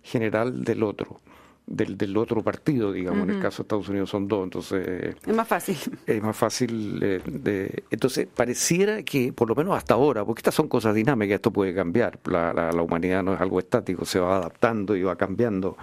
general 0.03 0.65
del 0.65 0.83
otro. 0.83 1.21
Del, 1.65 1.97
del 1.97 2.17
otro 2.17 2.43
partido, 2.43 2.93
digamos, 2.93 3.23
en 3.23 3.37
el 3.37 3.41
caso 3.41 3.63
de 3.63 3.67
Estados 3.67 3.89
Unidos 3.89 4.11
son 4.11 4.27
dos, 4.27 4.45
entonces... 4.45 5.17
Es 5.25 5.35
más 5.35 5.47
fácil. 5.47 5.77
Es 6.07 6.23
más 6.23 6.37
fácil 6.37 6.99
eh, 7.01 7.21
de... 7.25 7.85
Entonces, 7.91 8.27
pareciera 8.27 9.03
que, 9.05 9.33
por 9.33 9.49
lo 9.49 9.55
menos 9.55 9.77
hasta 9.77 9.95
ahora, 9.95 10.25
porque 10.25 10.41
estas 10.41 10.55
son 10.55 10.69
cosas 10.69 10.95
dinámicas, 10.95 11.37
esto 11.37 11.53
puede 11.53 11.73
cambiar, 11.73 12.19
la, 12.25 12.53
la, 12.53 12.83
humanidad 12.83 13.23
no 13.23 13.33
es 13.33 13.41
algo 13.41 13.59
estático, 13.61 14.05
se 14.05 14.19
va 14.19 14.37
adaptando 14.37 14.97
y 14.97 15.03
va 15.03 15.17
cambiando, 15.17 15.79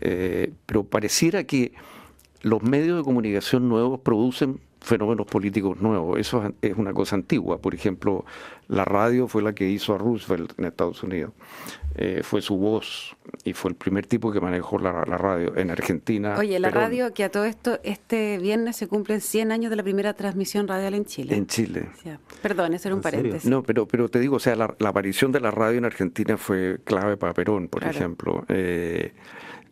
eh, 0.00 0.50
pero 0.66 0.82
pareciera 0.82 1.44
que 1.44 1.72
los 2.40 2.62
medios 2.62 2.96
de 2.96 3.04
comunicación 3.04 3.68
nuevos 3.68 4.00
producen 4.00 4.60
fenómenos 4.82 5.26
políticos 5.26 5.80
nuevos. 5.80 6.18
Eso 6.18 6.52
es 6.60 6.76
una 6.76 6.92
cosa 6.92 7.16
antigua. 7.16 7.58
Por 7.58 7.74
ejemplo, 7.74 8.24
la 8.68 8.84
radio 8.84 9.28
fue 9.28 9.42
la 9.42 9.54
que 9.54 9.68
hizo 9.68 9.94
a 9.94 9.98
Roosevelt 9.98 10.58
en 10.58 10.64
Estados 10.64 11.02
Unidos. 11.02 11.32
Eh, 11.94 12.22
fue 12.24 12.40
su 12.40 12.56
voz 12.56 13.14
y 13.44 13.52
fue 13.52 13.70
el 13.70 13.76
primer 13.76 14.06
tipo 14.06 14.32
que 14.32 14.40
manejó 14.40 14.78
la, 14.78 15.04
radio 15.04 15.56
en 15.56 15.70
Argentina. 15.70 16.36
Oye, 16.38 16.58
la 16.58 16.70
radio, 16.70 17.12
que 17.12 17.24
a 17.24 17.30
todo 17.30 17.44
esto, 17.44 17.78
este 17.84 18.38
viernes 18.38 18.76
se 18.76 18.88
cumplen 18.88 19.20
100 19.20 19.52
años 19.52 19.70
de 19.70 19.76
la 19.76 19.82
primera 19.82 20.14
transmisión 20.14 20.66
radial 20.66 20.94
en 20.94 21.04
Chile. 21.04 21.36
En 21.36 21.46
Chile. 21.46 21.88
perdón, 22.40 22.74
ese 22.74 22.88
era 22.88 22.94
un 22.94 23.02
paréntesis. 23.02 23.48
No, 23.48 23.62
pero, 23.62 23.86
pero 23.86 24.08
te 24.08 24.18
digo, 24.20 24.36
o 24.36 24.40
sea, 24.40 24.56
la, 24.56 24.74
aparición 24.84 25.32
de 25.32 25.40
la 25.40 25.50
radio 25.50 25.78
en 25.78 25.84
Argentina 25.84 26.36
fue 26.36 26.78
clave 26.84 27.16
para 27.16 27.34
Perón, 27.34 27.68
por 27.68 27.84
ejemplo. 27.84 28.44
Eh, 28.48 29.12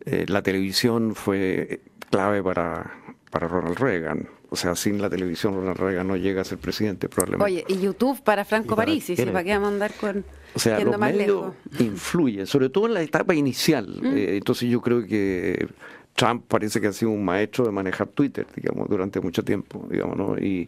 eh, 0.05 0.25
la 0.27 0.41
televisión 0.41 1.15
fue 1.15 1.81
clave 2.09 2.43
para, 2.43 2.91
para 3.29 3.47
Ronald 3.47 3.79
Reagan. 3.79 4.27
O 4.53 4.57
sea, 4.57 4.75
sin 4.75 5.01
la 5.01 5.09
televisión 5.09 5.55
Ronald 5.55 5.77
Reagan 5.77 6.05
no 6.05 6.17
llega 6.17 6.41
a 6.41 6.43
ser 6.43 6.57
presidente 6.57 7.07
probablemente. 7.07 7.45
Oye, 7.45 7.63
y 7.69 7.79
YouTube 7.79 8.21
para 8.21 8.43
Franco 8.43 8.75
Parisi, 8.75 9.15
si 9.15 9.25
para 9.25 9.45
qué 9.45 9.53
vamos 9.53 9.69
a 9.69 9.71
andar 9.71 9.93
con... 9.93 10.25
O 10.53 10.59
sea, 10.59 10.77
los 10.81 10.97
medios 10.97 11.53
influyen, 11.79 12.45
sobre 12.45 12.67
todo 12.67 12.87
en 12.87 12.95
la 12.95 13.01
etapa 13.01 13.33
inicial. 13.33 13.87
Mm. 14.01 14.17
Eh, 14.17 14.35
entonces 14.35 14.69
yo 14.69 14.81
creo 14.81 15.07
que 15.07 15.69
Trump 16.15 16.43
parece 16.49 16.81
que 16.81 16.87
ha 16.87 16.91
sido 16.91 17.11
un 17.11 17.23
maestro 17.23 17.63
de 17.63 17.71
manejar 17.71 18.09
Twitter, 18.09 18.45
digamos, 18.53 18.89
durante 18.89 19.21
mucho 19.21 19.41
tiempo, 19.41 19.87
digamos, 19.89 20.17
¿no? 20.17 20.37
Y 20.37 20.67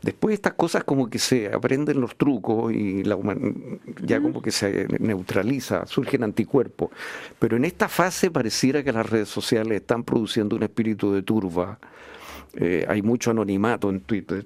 después 0.00 0.32
estas 0.32 0.54
cosas 0.54 0.84
como 0.84 1.10
que 1.10 1.18
se 1.18 1.52
aprenden 1.52 2.00
los 2.00 2.16
trucos 2.16 2.72
y 2.72 3.04
la 3.04 3.18
ya 4.02 4.22
como 4.22 4.40
que 4.40 4.50
se 4.50 4.86
neutraliza, 4.98 5.84
surgen 5.84 6.24
anticuerpos. 6.24 6.88
Pero 7.38 7.58
en 7.58 7.66
esta 7.66 7.86
fase 7.86 8.30
pareciera 8.30 8.82
que 8.82 8.94
las 8.94 9.10
redes 9.10 9.28
sociales 9.28 9.82
están 9.82 10.04
produciendo 10.04 10.56
un 10.56 10.62
espíritu 10.62 11.12
de 11.12 11.22
turba 11.22 11.78
eh, 12.54 12.84
hay 12.88 13.02
mucho 13.02 13.30
anonimato 13.30 13.90
en 13.90 14.00
Twitter, 14.00 14.44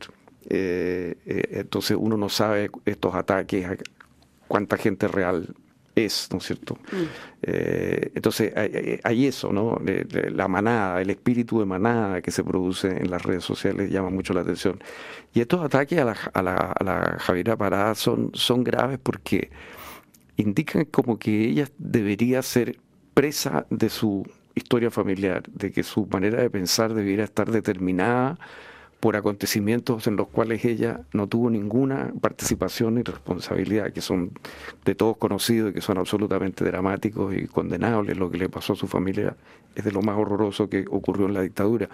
eh, 0.48 1.16
eh, 1.24 1.48
entonces 1.52 1.96
uno 1.98 2.16
no 2.16 2.28
sabe 2.28 2.70
estos 2.84 3.14
ataques, 3.14 3.66
cuánta 4.46 4.76
gente 4.76 5.08
real 5.08 5.54
es, 5.94 6.28
¿no 6.32 6.38
es 6.38 6.44
cierto? 6.44 6.74
Mm. 6.74 7.04
entonces 8.16 8.52
hay, 9.04 9.26
eso, 9.26 9.52
¿no? 9.52 9.80
la 10.32 10.48
manada, 10.48 11.00
el 11.00 11.10
espíritu 11.10 11.60
de 11.60 11.66
manada 11.66 12.20
que 12.20 12.32
se 12.32 12.42
produce 12.42 12.88
en 12.88 13.10
las 13.10 13.22
redes 13.22 13.44
sociales 13.44 13.90
llama 13.90 14.10
mucho 14.10 14.34
la 14.34 14.40
atención. 14.40 14.82
Y 15.32 15.40
estos 15.40 15.64
ataques 15.64 15.98
a 16.00 16.04
la, 16.04 16.16
a 16.32 16.42
la, 16.42 16.54
a 16.54 16.84
la 16.84 17.16
Javiera 17.20 17.56
Parada 17.56 17.94
son, 17.94 18.32
son 18.34 18.64
graves 18.64 18.98
porque 19.00 19.50
indican 20.36 20.84
como 20.86 21.18
que 21.18 21.48
ella 21.48 21.68
debería 21.78 22.42
ser 22.42 22.76
presa 23.14 23.66
de 23.70 23.88
su 23.88 24.26
historia 24.54 24.90
familiar, 24.90 25.42
de 25.48 25.72
que 25.72 25.82
su 25.82 26.06
manera 26.06 26.40
de 26.40 26.50
pensar 26.50 26.94
debiera 26.94 27.24
estar 27.24 27.50
determinada 27.50 28.38
por 29.04 29.16
acontecimientos 29.16 30.06
en 30.06 30.16
los 30.16 30.28
cuales 30.28 30.64
ella 30.64 31.02
no 31.12 31.26
tuvo 31.26 31.50
ninguna 31.50 32.10
participación 32.22 32.94
ni 32.94 33.02
responsabilidad, 33.02 33.92
que 33.92 34.00
son 34.00 34.30
de 34.86 34.94
todos 34.94 35.18
conocidos 35.18 35.72
y 35.72 35.74
que 35.74 35.82
son 35.82 35.98
absolutamente 35.98 36.64
dramáticos 36.64 37.34
y 37.36 37.46
condenables. 37.46 38.16
Lo 38.16 38.30
que 38.30 38.38
le 38.38 38.48
pasó 38.48 38.72
a 38.72 38.76
su 38.76 38.86
familia 38.86 39.36
es 39.74 39.84
de 39.84 39.92
lo 39.92 40.00
más 40.00 40.16
horroroso 40.16 40.70
que 40.70 40.86
ocurrió 40.90 41.26
en 41.26 41.34
la 41.34 41.42
dictadura. 41.42 41.90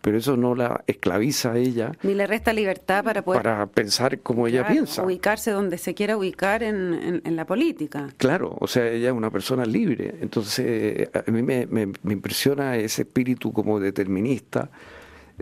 Pero 0.00 0.18
eso 0.18 0.36
no 0.36 0.56
la 0.56 0.82
esclaviza 0.88 1.52
a 1.52 1.58
ella. 1.58 1.92
Ni 2.02 2.14
le 2.14 2.26
resta 2.26 2.52
libertad 2.52 3.04
para 3.04 3.22
poder... 3.22 3.40
Para 3.40 3.66
pensar 3.66 4.18
como 4.18 4.48
ella 4.48 4.66
piensa. 4.66 5.04
Ubicarse 5.04 5.52
donde 5.52 5.78
se 5.78 5.94
quiera 5.94 6.16
ubicar 6.16 6.64
en, 6.64 7.36
la 7.36 7.44
política. 7.46 8.08
Claro, 8.16 8.56
o 8.58 8.66
sea, 8.66 8.84
ella 8.88 9.10
es 9.10 9.14
una 9.14 9.30
persona 9.30 9.64
libre. 9.64 10.16
Entonces, 10.20 11.08
a 11.14 11.30
mí 11.30 11.40
me, 11.40 11.66
me 11.66 12.12
impresiona 12.12 12.76
ese 12.78 13.02
espíritu 13.02 13.52
como 13.52 13.78
determinista 13.78 14.70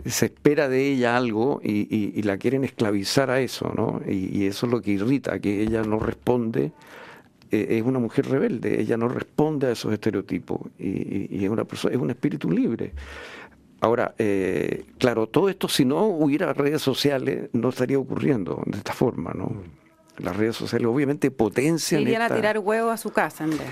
se 0.05 0.27
espera 0.27 0.69
de 0.69 0.87
ella 0.87 1.17
algo 1.17 1.59
y, 1.63 2.21
la 2.21 2.37
quieren 2.37 2.63
esclavizar 2.63 3.29
a 3.29 3.39
eso, 3.39 3.71
¿no? 3.75 4.01
Y, 4.07 4.45
eso 4.45 4.65
es 4.65 4.71
lo 4.71 4.81
que 4.81 4.91
irrita, 4.91 5.39
que 5.39 5.61
ella 5.61 5.81
no 5.83 5.99
responde, 5.99 6.71
eh, 7.51 7.67
es 7.69 7.83
una 7.83 7.99
mujer 7.99 8.27
rebelde, 8.27 8.79
ella 8.79 8.97
no 8.97 9.07
responde 9.07 9.67
a 9.67 9.71
esos 9.71 9.93
estereotipos 9.93 10.59
y, 10.77 11.43
es 11.43 11.49
una 11.49 11.65
persona, 11.65 11.95
es 11.95 12.01
un 12.01 12.09
espíritu 12.09 12.51
libre. 12.51 12.93
Ahora, 13.79 14.15
eh, 14.17 14.85
claro, 14.97 15.27
todo 15.27 15.49
esto 15.49 15.67
si 15.67 15.85
no 15.85 16.05
hubiera 16.05 16.51
redes 16.53 16.81
sociales 16.81 17.49
no 17.53 17.69
estaría 17.69 17.99
ocurriendo 17.99 18.63
de 18.65 18.79
esta 18.79 18.93
forma, 18.93 19.33
¿no? 19.33 19.51
Las 20.17 20.35
redes 20.35 20.55
sociales 20.55 20.87
obviamente 20.87 21.29
potencian. 21.29 22.01
Irían 22.01 22.23
a 22.23 22.29
tirar 22.29 22.57
huevo 22.57 22.89
a 22.89 22.97
su 22.97 23.11
casa, 23.11 23.43
Andrés. 23.43 23.69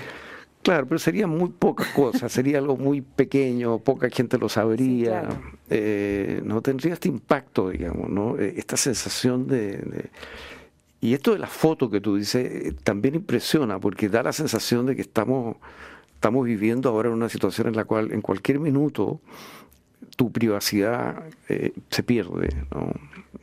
Claro, 0.66 0.84
pero 0.88 0.98
sería 0.98 1.28
muy 1.28 1.50
poca 1.50 1.86
cosa, 1.94 2.28
sería 2.28 2.58
algo 2.58 2.76
muy 2.76 3.00
pequeño, 3.00 3.78
poca 3.78 4.10
gente 4.10 4.36
lo 4.36 4.48
sabría, 4.48 5.28
eh, 5.70 6.40
no 6.44 6.60
tendría 6.60 6.94
este 6.94 7.06
impacto, 7.06 7.70
digamos, 7.70 8.10
¿no? 8.10 8.36
Eh, 8.36 8.54
esta 8.56 8.76
sensación 8.76 9.46
de, 9.46 10.10
Y 11.00 11.14
esto 11.14 11.34
de 11.34 11.38
la 11.38 11.46
foto 11.46 11.88
que 11.88 12.00
tú 12.00 12.16
dices 12.16 12.44
eh, 12.52 12.74
también 12.82 13.14
impresiona, 13.14 13.78
porque 13.78 14.08
da 14.08 14.24
la 14.24 14.32
sensación 14.32 14.86
de 14.86 14.96
que 14.96 15.02
estamos, 15.02 15.56
estamos 16.14 16.44
viviendo 16.44 16.88
ahora 16.88 17.10
en 17.10 17.14
una 17.14 17.28
situación 17.28 17.68
en 17.68 17.76
la 17.76 17.84
cual 17.84 18.10
en 18.10 18.20
cualquier 18.20 18.58
minuto 18.58 19.20
tu 20.16 20.32
privacidad 20.32 21.22
se 21.90 22.02
pierde, 22.02 22.48
¿no? 22.74 22.90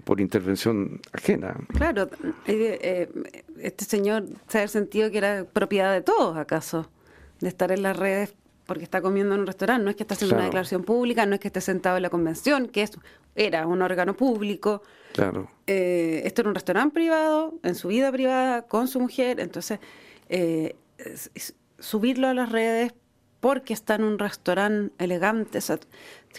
por 0.04 0.20
intervención 0.20 1.00
ajena. 1.14 1.56
Claro, 1.74 2.10
este 2.46 3.86
señor 3.86 4.26
se 4.50 4.60
ha 4.60 4.68
sentido 4.68 5.10
que 5.10 5.20
era 5.20 5.46
propiedad 5.46 5.94
de 5.94 6.02
todos, 6.02 6.36
¿acaso? 6.36 6.90
De 7.44 7.50
estar 7.50 7.72
en 7.72 7.84
las 7.84 7.96
redes 7.96 8.36
porque 8.66 8.84
está 8.84 9.02
comiendo 9.02 9.36
en 9.36 9.42
un 9.42 9.48
restaurante, 9.48 9.84
no 9.84 9.90
es 9.90 9.96
que 9.98 10.04
esté 10.04 10.14
haciendo 10.14 10.36
una 10.36 10.46
declaración 10.46 10.84
pública, 10.84 11.26
no 11.26 11.36
es 11.36 11.42
que 11.42 11.50
esté 11.50 11.62
sentado 11.62 11.98
en 11.98 12.04
la 12.04 12.10
convención, 12.10 12.68
que 12.70 12.84
es, 12.84 12.92
era 13.36 13.68
un 13.68 13.82
órgano 13.82 14.16
público. 14.16 14.82
Claro. 15.12 15.50
Eh, 15.68 16.22
esto 16.26 16.42
era 16.42 16.50
un 16.50 16.56
restaurante 16.56 16.94
privado, 16.94 17.56
en 17.64 17.76
su 17.76 17.90
vida 17.90 18.12
privada, 18.12 18.64
con 18.64 18.88
su 18.88 19.00
mujer, 19.02 19.42
entonces 19.42 19.80
eh, 20.30 20.76
subirlo 21.78 22.28
a 22.30 22.34
las 22.34 22.52
redes 22.52 22.94
porque 23.42 23.74
está 23.74 23.96
en 23.96 24.06
un 24.06 24.18
restaurante 24.18 24.94
elegante, 25.04 25.58
es 25.58 25.70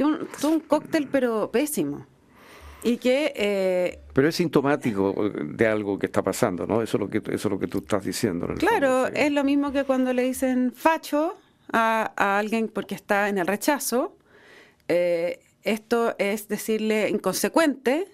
un, 0.01 0.27
un 0.43 0.61
cóctel 0.61 1.09
pero 1.09 1.51
pésimo. 1.51 2.07
Y 2.85 2.99
que... 2.99 3.33
Eh, 3.35 3.99
Pero 4.13 4.29
es 4.29 4.37
sintomático 4.37 5.15
de 5.43 5.67
algo 5.67 5.99
que 5.99 6.07
está 6.07 6.23
pasando, 6.23 6.67
¿no? 6.67 6.83
Eso 6.83 6.99
es 6.99 7.01
lo 7.01 7.09
que, 7.09 7.19
eso 7.19 7.49
es 7.49 7.53
lo 7.53 7.59
que 7.59 7.67
tú 7.67 7.79
estás 7.79 8.05
diciendo. 8.05 8.47
claro, 8.59 9.07
es 9.07 9.33
lo 9.33 9.43
mismo 9.43 9.73
que 9.73 9.85
cuando 9.85 10.13
le 10.13 10.23
dicen 10.23 10.71
facho 10.73 11.35
a, 11.73 12.39
alguien 12.39 12.69
porque 12.69 12.95
está 12.95 13.31
en 13.31 13.39
el 13.39 13.47
rechazo. 13.47 14.17
Eh, 14.89 15.41
esto 15.63 16.15
es 16.19 16.47
decirle 16.47 17.09
inconsecuente 17.09 18.07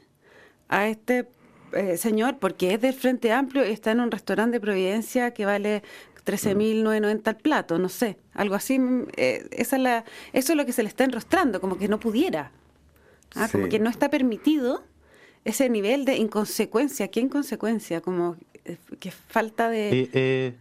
a 0.69 0.87
este 0.87 1.27
eh, 1.73 1.97
señor 1.97 2.39
porque 2.39 2.75
es 2.75 2.81
del 2.81 2.95
Frente 2.95 3.33
Amplio 3.33 3.67
y 3.67 3.73
está 3.73 3.91
en 3.91 3.99
un 3.99 4.13
restaurante 4.13 4.59
de 4.59 4.61
Providencia 4.61 5.33
que 5.33 5.47
vale 5.47 5.83
13.990 6.25 7.27
al 7.27 7.37
plato, 7.39 7.79
no 7.79 7.89
sé, 7.89 8.19
algo 8.35 8.55
así. 8.55 8.81
esa 9.17 9.77
es 9.77 9.83
la, 9.83 10.05
eso 10.33 10.53
es 10.53 10.57
lo 10.57 10.65
que 10.65 10.73
se 10.73 10.85
le 10.85 10.89
está 10.89 11.03
enrostrando, 11.03 11.61
como 11.61 11.77
que 11.77 11.89
no 11.89 11.99
pudiera. 11.99 12.53
Ah, 13.35 13.49
como 13.51 13.69
que 13.69 13.79
no 13.79 13.91
está 13.91 14.11
permitido 14.11 14.83
ese 15.45 15.69
nivel 15.69 16.05
de 16.05 16.17
inconsecuencia. 16.17 17.09
¿Qué 17.09 17.21
inconsecuencia? 17.21 18.01
Como 18.01 18.37
eh, 18.65 18.77
que 18.99 19.11
falta 19.11 19.71
de, 19.71 20.11
eh, 20.13 20.55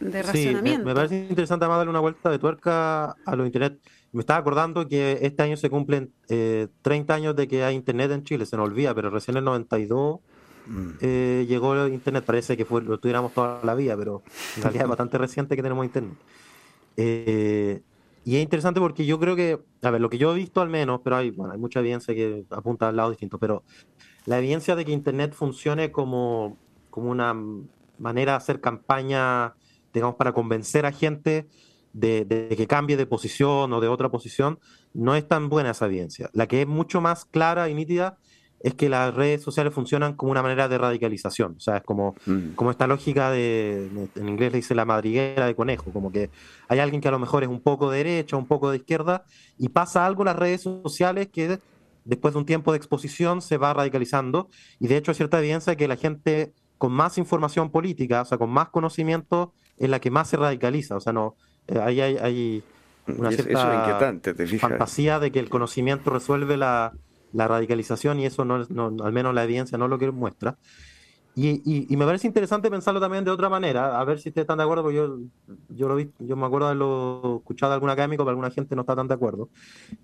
de 0.00 0.22
razonamiento. 0.22 0.86
me, 0.86 0.94
parece 0.94 1.26
interesante 1.28 1.64
además 1.64 1.78
darle 1.78 1.90
una 1.90 2.00
vuelta 2.00 2.30
de 2.30 2.38
tuerca 2.38 3.16
a 3.24 3.36
lo 3.36 3.46
internet. 3.46 3.78
Me 4.12 4.20
estaba 4.20 4.38
acordando 4.38 4.88
que 4.88 5.18
este 5.22 5.42
año 5.42 5.56
se 5.56 5.68
cumplen 5.68 6.12
eh, 6.28 6.68
30 6.82 7.14
años 7.14 7.36
de 7.36 7.48
que 7.48 7.64
hay 7.64 7.74
internet 7.74 8.10
en 8.12 8.24
Chile, 8.24 8.46
se 8.46 8.56
nos 8.56 8.66
olvida, 8.68 8.94
pero 8.94 9.10
recién 9.10 9.36
en 9.36 9.40
el 9.40 9.44
92 9.44 10.20
mm. 10.66 10.88
eh, 11.00 11.46
llegó 11.48 11.74
el 11.74 11.92
internet. 11.92 12.24
Parece 12.24 12.56
que 12.56 12.64
fue, 12.64 12.82
lo 12.82 12.98
tuviéramos 12.98 13.32
toda 13.32 13.60
la 13.62 13.74
vida, 13.74 13.96
pero 13.96 14.22
en 14.56 14.62
realidad 14.62 14.84
es 14.84 14.88
bastante 14.88 15.18
reciente 15.18 15.56
que 15.56 15.62
tenemos 15.62 15.84
internet. 15.84 16.16
Eh, 16.96 17.82
y 18.26 18.38
es 18.38 18.42
interesante 18.42 18.80
porque 18.80 19.06
yo 19.06 19.20
creo 19.20 19.36
que, 19.36 19.60
a 19.82 19.90
ver, 19.92 20.00
lo 20.00 20.10
que 20.10 20.18
yo 20.18 20.32
he 20.32 20.34
visto 20.34 20.60
al 20.60 20.68
menos, 20.68 21.00
pero 21.04 21.14
hay, 21.14 21.30
bueno, 21.30 21.52
hay 21.52 21.60
mucha 21.60 21.78
evidencia 21.78 22.12
que 22.12 22.44
apunta 22.50 22.88
al 22.88 22.96
lado 22.96 23.10
distinto, 23.10 23.38
pero 23.38 23.62
la 24.24 24.38
evidencia 24.38 24.74
de 24.74 24.84
que 24.84 24.90
Internet 24.90 25.32
funcione 25.32 25.92
como, 25.92 26.58
como 26.90 27.12
una 27.12 27.36
manera 27.98 28.32
de 28.32 28.36
hacer 28.38 28.60
campaña, 28.60 29.54
digamos, 29.94 30.16
para 30.16 30.32
convencer 30.32 30.86
a 30.86 30.90
gente 30.90 31.46
de, 31.92 32.24
de, 32.24 32.48
que 32.56 32.66
cambie 32.66 32.96
de 32.96 33.06
posición 33.06 33.72
o 33.72 33.80
de 33.80 33.86
otra 33.86 34.08
posición, 34.08 34.58
no 34.92 35.14
es 35.14 35.28
tan 35.28 35.48
buena 35.48 35.70
esa 35.70 35.86
evidencia. 35.86 36.28
La 36.32 36.48
que 36.48 36.62
es 36.62 36.66
mucho 36.66 37.00
más 37.00 37.26
clara 37.26 37.68
y 37.68 37.74
nítida 37.74 38.18
es 38.60 38.74
que 38.74 38.88
las 38.88 39.14
redes 39.14 39.42
sociales 39.42 39.72
funcionan 39.72 40.14
como 40.14 40.32
una 40.32 40.42
manera 40.42 40.68
de 40.68 40.78
radicalización. 40.78 41.54
O 41.56 41.60
sea, 41.60 41.78
es 41.78 41.82
como, 41.82 42.14
mm. 42.26 42.54
como 42.54 42.70
esta 42.70 42.86
lógica 42.86 43.30
de, 43.30 44.08
en 44.14 44.28
inglés 44.28 44.52
le 44.52 44.58
dice 44.58 44.74
la 44.74 44.84
madriguera 44.84 45.46
de 45.46 45.54
conejo, 45.54 45.92
como 45.92 46.10
que 46.10 46.30
hay 46.68 46.78
alguien 46.78 47.00
que 47.00 47.08
a 47.08 47.10
lo 47.10 47.18
mejor 47.18 47.42
es 47.42 47.48
un 47.48 47.60
poco 47.60 47.90
de 47.90 47.98
derecha, 47.98 48.36
un 48.36 48.46
poco 48.46 48.70
de 48.70 48.78
izquierda, 48.78 49.24
y 49.58 49.68
pasa 49.68 50.06
algo 50.06 50.22
en 50.22 50.26
las 50.26 50.36
redes 50.36 50.62
sociales 50.62 51.28
que 51.28 51.60
después 52.04 52.34
de 52.34 52.38
un 52.38 52.46
tiempo 52.46 52.72
de 52.72 52.78
exposición 52.78 53.42
se 53.42 53.58
va 53.58 53.74
radicalizando. 53.74 54.48
Y 54.80 54.88
de 54.88 54.96
hecho 54.96 55.10
hay 55.10 55.16
cierta 55.16 55.38
evidencia 55.38 55.72
de 55.72 55.76
que 55.76 55.88
la 55.88 55.96
gente 55.96 56.52
con 56.78 56.92
más 56.92 57.18
información 57.18 57.70
política, 57.70 58.22
o 58.22 58.24
sea, 58.24 58.38
con 58.38 58.50
más 58.50 58.68
conocimiento, 58.70 59.52
es 59.78 59.88
la 59.88 60.00
que 60.00 60.10
más 60.10 60.28
se 60.28 60.36
radicaliza. 60.36 60.96
O 60.96 61.00
sea, 61.00 61.12
no, 61.12 61.36
eh, 61.68 61.78
ahí 61.78 62.00
hay, 62.00 62.62
una 63.06 63.30
cierta 63.30 64.18
fantasía 64.58 65.20
de 65.20 65.30
que 65.30 65.38
el 65.38 65.48
conocimiento 65.48 66.10
resuelve 66.10 66.56
la, 66.56 66.92
radicalización 67.36 68.20
y 68.20 68.26
eso 68.26 68.44
no, 68.44 68.54
al 68.56 69.12
menos 69.12 69.34
la 69.34 69.44
evidencia 69.44 69.78
no 69.78 69.88
lo 69.88 69.98
que 69.98 70.10
muestra. 70.10 70.56
Y, 71.38 71.94
me 71.94 72.06
parece 72.06 72.26
interesante 72.26 72.70
pensarlo 72.70 72.98
también 72.98 73.22
de 73.22 73.30
otra 73.30 73.50
manera, 73.50 74.00
a 74.00 74.04
ver 74.04 74.18
si 74.18 74.30
ustedes 74.30 74.44
están 74.44 74.56
de 74.56 74.64
acuerdo, 74.64 74.84
porque 74.84 74.96
yo, 74.96 75.18
yo, 75.68 75.86
lo 75.86 75.96
vi, 75.96 76.10
yo 76.18 76.34
me 76.34 76.46
acuerdo 76.46 76.66
de 76.66 76.70
haberlo 76.70 77.36
escuchado 77.40 77.72
de 77.72 77.74
algún 77.74 77.90
académico, 77.90 78.24
pero 78.24 78.30
alguna 78.30 78.50
gente 78.50 78.74
no 78.74 78.80
está 78.80 78.96
tan 78.96 79.06
de 79.06 79.12
acuerdo, 79.12 79.50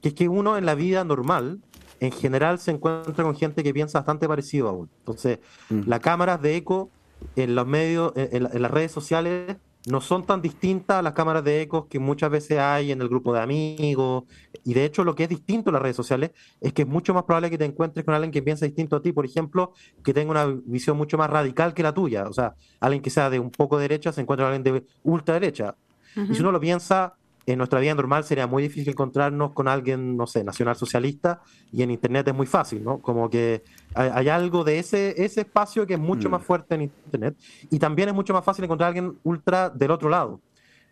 que 0.03 0.09
es 0.09 0.15
que 0.15 0.29
uno 0.29 0.59
en 0.59 0.67
la 0.67 0.75
vida 0.75 1.05
normal, 1.05 1.61
en 2.01 2.13
general, 2.13 2.59
se 2.59 2.73
encuentra 2.73 3.25
con 3.25 3.35
gente 3.35 3.63
que 3.63 3.73
piensa 3.73 4.01
bastante 4.01 4.29
parecido 4.29 4.69
a 4.69 4.73
uno. 4.73 4.91
Entonces, 4.99 5.39
mm. 5.71 5.85
las 5.87 6.01
cámaras 6.01 6.43
de 6.43 6.55
eco 6.57 6.91
en 7.35 7.55
los 7.55 7.67
medios, 7.67 8.13
en 8.15 8.61
las 8.61 8.71
redes 8.71 8.93
sociales, 8.93 9.57
no 9.87 10.01
son 10.01 10.25
tan 10.25 10.41
distintas 10.41 10.99
a 10.99 11.03
las 11.03 11.13
cámaras 11.13 11.43
de 11.43 11.63
ecos 11.63 11.87
que 11.87 11.99
muchas 11.99 12.31
veces 12.31 12.59
hay 12.59 12.93
en 12.93 13.01
el 13.01 13.09
grupo 13.09 13.33
de 13.33 13.41
amigos. 13.41 14.25
Y 14.65 14.75
de 14.75 14.85
hecho, 14.85 15.03
lo 15.03 15.15
que 15.15 15.25
es 15.25 15.29
distinto 15.29 15.71
en 15.71 15.75
las 15.75 15.83
redes 15.83 15.97
sociales 15.97 16.31
es 16.61 16.73
que 16.73 16.83
es 16.83 16.89
mucho 16.89 17.15
más 17.15 17.25
probable 17.25 17.51
que 17.51 17.59
te 17.59 17.65
encuentres 17.65 18.05
con 18.05 18.15
alguien 18.15 18.31
que 18.31 18.43
piensa 18.43 18.65
distinto 18.65 18.97
a 18.97 19.03
ti, 19.03 19.13
por 19.13 19.25
ejemplo, 19.25 19.73
que 20.05 20.15
tenga 20.15 20.31
una 20.31 20.47
visión 20.65 20.97
mucho 20.97 21.19
más 21.19 21.31
radical 21.31 21.75
que 21.75 21.83
la 21.83 21.93
tuya. 21.93 22.29
O 22.29 22.33
sea, 22.33 22.55
alguien 22.81 23.03
que 23.03 23.11
sea 23.11 23.29
de 23.29 23.41
un 23.41 23.51
poco 23.51 23.79
derecha 23.79 24.13
se 24.13 24.21
encuentra 24.21 24.47
con 24.47 24.55
alguien 24.55 24.75
de 24.75 24.87
ultraderecha. 25.03 25.75
Y 26.15 26.35
si 26.35 26.41
uno 26.43 26.53
lo 26.53 26.61
piensa, 26.61 27.15
en 27.47 27.59
nuestra 27.59 27.81
vida 27.81 27.95
normal 27.95 28.25
sería 28.25 28.47
muy 28.47 28.63
difícil 28.63 28.91
encontrarnos 28.91 29.53
con 29.53 29.69
alguien, 29.69 30.17
no 30.17 30.27
sé, 30.27 30.45
nacionalsocialista, 30.45 31.43
y 31.73 31.83
en 31.83 31.91
Internet 31.91 32.29
es 32.29 32.35
muy 32.35 32.47
fácil, 32.47 32.85
¿no? 32.85 32.99
Como 32.99 33.29
que 33.29 33.63
hay, 33.95 34.29
algo 34.29 34.65
de 34.65 34.79
ese, 34.79 35.23
ese 35.23 35.43
espacio 35.43 35.87
que 35.87 35.95
es 35.95 36.01
mucho 36.01 36.29
mm. 36.29 36.33
más 36.33 36.43
fuerte 36.43 36.75
en 36.75 36.83
Internet, 36.83 37.37
y 37.71 37.79
también 37.79 38.09
es 38.09 38.15
mucho 38.15 38.33
más 38.33 38.45
fácil 38.45 38.65
encontrar 38.65 38.87
a 38.87 38.89
alguien 38.89 39.19
ultra 39.25 39.71
del 39.71 39.91
otro 39.91 40.09
lado. 40.09 40.41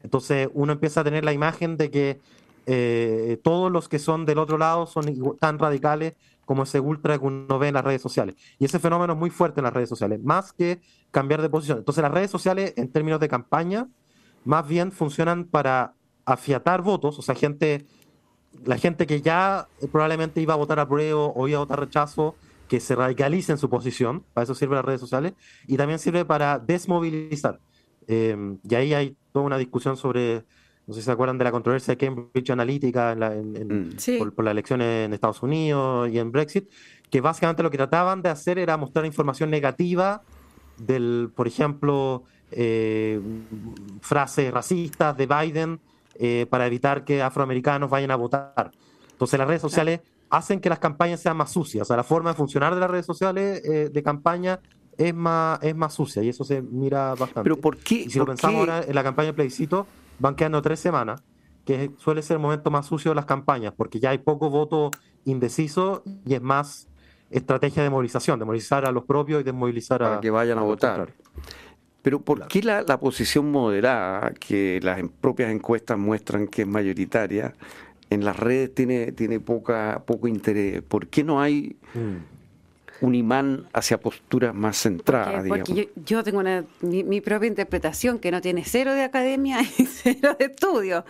Entonces 0.03 0.49
uno 0.55 0.73
empieza 0.73 1.01
a 1.01 1.05
tener 1.05 1.25
la 1.25 1.33
imagen 1.33 1.77
de 1.77 1.91
que 1.91 2.21
eh, 2.67 3.39
todos 3.43 3.71
los 3.71 3.89
que 3.89 3.99
son 3.99 4.27
del 4.27 4.39
otro 4.39 4.59
lado 4.59 4.87
son 4.87 5.37
tan 5.39 5.59
radicales 5.59 6.15
como 6.45 6.65
ese 6.65 6.81
ultra 6.81 7.19
que 7.19 7.25
uno 7.25 7.59
ve 7.59 7.69
en 7.69 7.75
las 7.75 7.85
redes 7.85 8.03
sociales. 8.03 8.35
Y 8.59 8.65
ese 8.65 8.79
fenómeno 8.79 9.13
es 9.13 9.19
muy 9.19 9.31
fuerte 9.31 9.61
en 9.61 9.65
las 9.65 9.73
redes 9.73 9.89
sociales, 9.89 10.21
más 10.23 10.53
que 10.53 10.81
cambiar 11.11 11.43
de 11.43 11.49
posición. 11.49 11.79
Entonces 11.79 12.03
las 12.03 12.11
redes 12.11 12.31
sociales, 12.31 12.75
en 12.77 12.91
términos 12.91 13.21
de 13.21 13.29
campaña, 13.29 13.89
más 14.45 14.67
bien 14.67 14.91
funcionan 14.91 15.45
para 15.45 15.95
afiatar 16.25 16.83
votos, 16.83 17.19
o 17.19 17.23
sea, 17.23 17.35
gente, 17.35 17.85
la 18.65 18.79
gente 18.79 19.07
que 19.07 19.21
ya 19.21 19.69
probablemente 19.93 20.41
iba 20.41 20.55
a 20.55 20.57
votar 20.57 20.79
a 20.79 20.89
prueba 20.89 21.27
o 21.27 21.49
iba 21.49 21.59
a 21.59 21.61
votar 21.61 21.81
rechazo, 21.81 22.35
que 22.69 22.81
se 22.81 22.95
radicalice 22.95 23.53
en 23.53 23.59
su 23.59 23.69
posición, 23.69 24.25
para 24.33 24.45
eso 24.45 24.55
sirven 24.55 24.77
las 24.77 24.85
redes 24.85 25.01
sociales, 25.01 25.33
y 25.67 25.77
también 25.77 25.99
sirve 25.99 26.25
para 26.25 26.59
desmovilizar. 26.59 27.59
Eh, 28.07 28.57
y 28.69 28.75
ahí 28.75 28.95
hay 28.95 29.17
toda 29.33 29.45
una 29.45 29.59
discusión 29.59 29.97
sobre, 29.97 30.45
no 30.87 30.95
sé 30.95 31.01
si 31.01 31.07
se 31.07 31.11
acuerdan 31.11 31.37
de 31.37 31.45
la 31.45 31.51
controversia 31.51 31.95
de 31.95 31.99
Cambridge 31.99 32.51
Analytica 32.51 33.13
en 33.13 33.89
mm. 33.97 34.19
por, 34.19 34.35
por 34.35 34.45
las 34.45 34.53
elecciones 34.53 35.07
en 35.07 35.13
Estados 35.13 35.43
Unidos 35.43 36.11
y 36.11 36.19
en 36.19 36.31
Brexit, 36.31 36.71
que 37.11 37.21
básicamente 37.21 37.63
lo 37.63 37.71
que 37.71 37.77
trataban 37.77 38.23
de 38.23 38.29
hacer 38.29 38.59
era 38.59 38.77
mostrar 38.77 39.05
información 39.05 39.51
negativa 39.51 40.23
del, 40.79 41.31
por 41.35 41.47
ejemplo, 41.47 42.25
eh, 42.53 43.21
frases 44.01 44.53
racistas 44.53 45.17
de 45.17 45.27
Biden 45.27 45.81
eh, 46.23 46.47
para 46.51 46.67
evitar 46.67 47.05
que 47.05 47.23
afroamericanos 47.23 47.89
vayan 47.89 48.11
a 48.11 48.17
votar. 48.17 48.71
Entonces 49.11 49.39
las 49.39 49.49
redes 49.49 49.63
sociales 49.63 50.01
hacen 50.29 50.61
que 50.61 50.69
las 50.69 50.79
campañas 50.79 51.21
sean 51.21 51.37
más 51.37 51.51
sucias. 51.51 51.83
O 51.83 51.85
sea, 51.87 51.97
la 51.97 52.05
forma 52.05 52.31
de 52.31 52.37
funcionar 52.37 52.75
de 52.75 52.81
las 52.81 52.91
redes 52.91 53.07
sociales 53.07 53.63
eh, 53.65 53.89
de 53.91 54.03
campaña 54.03 54.61
es 54.99 55.15
más, 55.15 55.59
es 55.63 55.75
más 55.75 55.95
sucia 55.95 56.23
y 56.23 56.29
eso 56.29 56.45
se 56.45 56.61
mira 56.61 57.15
bastante. 57.15 57.43
Pero 57.43 57.57
¿por 57.59 57.79
qué? 57.79 57.95
Y 57.95 58.11
si 58.11 58.19
lo 58.19 58.27
pensamos 58.27 58.61
ahora 58.61 58.85
en 58.87 58.95
la 58.95 59.03
campaña 59.03 59.29
de 59.29 59.33
plebiscito, 59.33 59.87
van 60.19 60.35
quedando 60.35 60.61
tres 60.61 60.79
semanas, 60.79 61.23
que 61.65 61.91
suele 61.97 62.21
ser 62.21 62.37
el 62.37 62.43
momento 62.43 62.71
más 62.71 62.85
sucio 62.85 63.13
de 63.13 63.15
las 63.15 63.25
campañas, 63.25 63.73
porque 63.75 63.99
ya 63.99 64.11
hay 64.11 64.19
poco 64.19 64.51
voto 64.51 64.91
indeciso 65.25 66.03
y 66.27 66.35
es 66.35 66.43
más 66.43 66.89
estrategia 67.31 67.83
de 67.83 67.89
movilización, 67.89 68.39
de 68.39 68.45
movilizar 68.45 68.85
a 68.85 68.93
los 68.93 69.05
propios 69.05 69.41
y 69.41 69.45
de 69.45 69.53
movilizar 69.53 70.03
a... 70.03 70.09
Para 70.09 70.21
que 70.21 70.31
vayan 70.31 70.59
a, 70.59 70.63
votar. 70.63 71.15
Pero 72.03 72.21
¿por 72.21 72.49
qué 72.49 72.63
la, 72.63 72.85
posición 72.99 73.51
moderada, 73.51 74.33
que 74.33 74.81
las 74.83 75.01
propias 75.21 75.51
encuestas 75.51 75.99
muestran 75.99 76.47
que 76.47 76.63
es 76.63 76.69
mayoritaria, 76.69 77.55
en 78.09 78.25
las 78.25 78.39
redes 78.39 78.75
tiene, 78.75 79.13
tiene 79.13 79.39
poca, 79.39 80.03
poco 80.07 80.27
interés? 80.27 80.83
¿Por 80.83 81.09
qué 81.09 81.23
no 81.25 81.43
hay 81.43 81.77
mm. 81.93 83.05
un 83.05 83.15
imán 83.15 83.67
hacia 83.75 84.01
posturas 84.01 84.55
más 84.55 84.81
centradas? 84.81 85.47
Porque, 85.47 85.91
yo, 86.07 86.25
tengo 86.25 86.43
mi, 86.81 87.21
propia 87.21 87.49
interpretación 87.49 88.19
que 88.19 88.31
no 88.31 88.41
tiene 88.41 88.65
cero 88.65 88.95
de 88.95 89.03
academia 89.03 89.61
y 89.79 89.85
cero 89.85 90.37
de 90.39 90.47
estudio, 90.47 91.05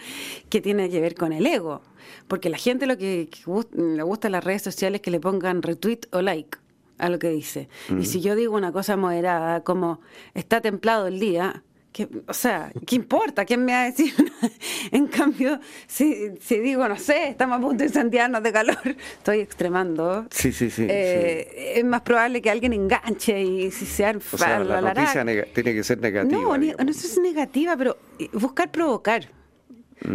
que 0.48 0.60
tiene 0.60 0.90
que 0.90 1.00
ver 1.00 1.14
con 1.14 1.32
el 1.32 1.46
ego. 1.46 1.82
Porque 2.26 2.50
la 2.50 2.58
gente 2.58 2.86
lo 2.86 2.98
que, 2.98 3.28
le 3.74 4.02
gusta 4.02 4.26
en 4.26 4.32
las 4.32 4.42
redes 4.42 4.62
sociales 4.62 4.98
es 4.98 5.02
que 5.02 5.12
le 5.12 5.20
pongan 5.20 5.62
retweet 5.62 6.00
o 6.10 6.20
like 6.20 6.58
a 7.00 7.08
lo 7.08 7.18
que 7.18 7.30
dice. 7.30 7.68
Y 7.98 8.04
si 8.04 8.20
yo 8.20 8.34
digo 8.36 8.54
una 8.56 8.72
cosa 8.72 8.96
moderada, 8.96 9.62
como 9.62 10.00
está 10.34 10.60
templado 10.60 11.06
el 11.06 11.18
día, 11.18 11.64
que, 11.92 12.08
o 12.28 12.34
sea, 12.34 12.70
¿qué 12.86 12.94
importa? 12.94 13.44
¿Quién 13.44 13.64
me 13.64 13.72
va 13.72 13.82
a 13.82 13.84
decir? 13.86 14.14
en 14.92 15.08
cambio, 15.08 15.58
si, 15.88 16.32
si, 16.40 16.58
digo, 16.60 16.86
no 16.88 16.96
sé, 16.96 17.28
estamos 17.28 17.58
a 17.58 17.60
punto 17.60 17.78
de 17.78 17.86
incendiarnos 17.86 18.42
de 18.42 18.52
calor, 18.52 18.78
estoy 19.18 19.40
extremando. 19.40 20.26
Sí, 20.30 20.52
sí, 20.52 20.70
sí, 20.70 20.86
eh, 20.88 21.74
Es 21.76 21.84
más 21.84 22.02
probable 22.02 22.40
que 22.40 22.50
alguien 22.50 22.72
enganche 22.72 23.42
y 23.42 23.70
si 23.72 23.86
se 23.86 24.06
o 24.08 24.20
sea, 24.38 24.60
la, 24.60 24.80
noticia 24.80 25.24
tiene 25.52 25.74
que 25.74 25.82
ser 25.82 26.00
negativa. 26.00 26.40
No, 26.40 26.56
no 26.56 26.90
es 26.90 27.18
negativa, 27.18 27.76
pero 27.76 27.98
eh, 28.18 28.28
buscar 28.32 28.70
provocar. 28.70 29.28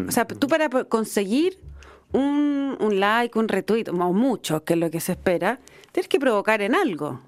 O 0.07 0.11
sea, 0.11 0.25
tú 0.25 0.47
para 0.47 0.67
conseguir 0.69 1.59
un, 2.11 2.77
un 2.79 2.99
like, 2.99 3.37
un 3.37 3.47
retweet, 3.47 3.89
o 3.89 4.13
mucho, 4.13 4.63
que 4.63 4.73
es 4.73 4.79
lo 4.79 4.89
que 4.89 4.99
se 4.99 5.11
espera, 5.11 5.59
tienes 5.95 6.09
que 6.09 6.19
provocar 6.19 6.61
en 6.61 6.75
algo. 6.75 7.21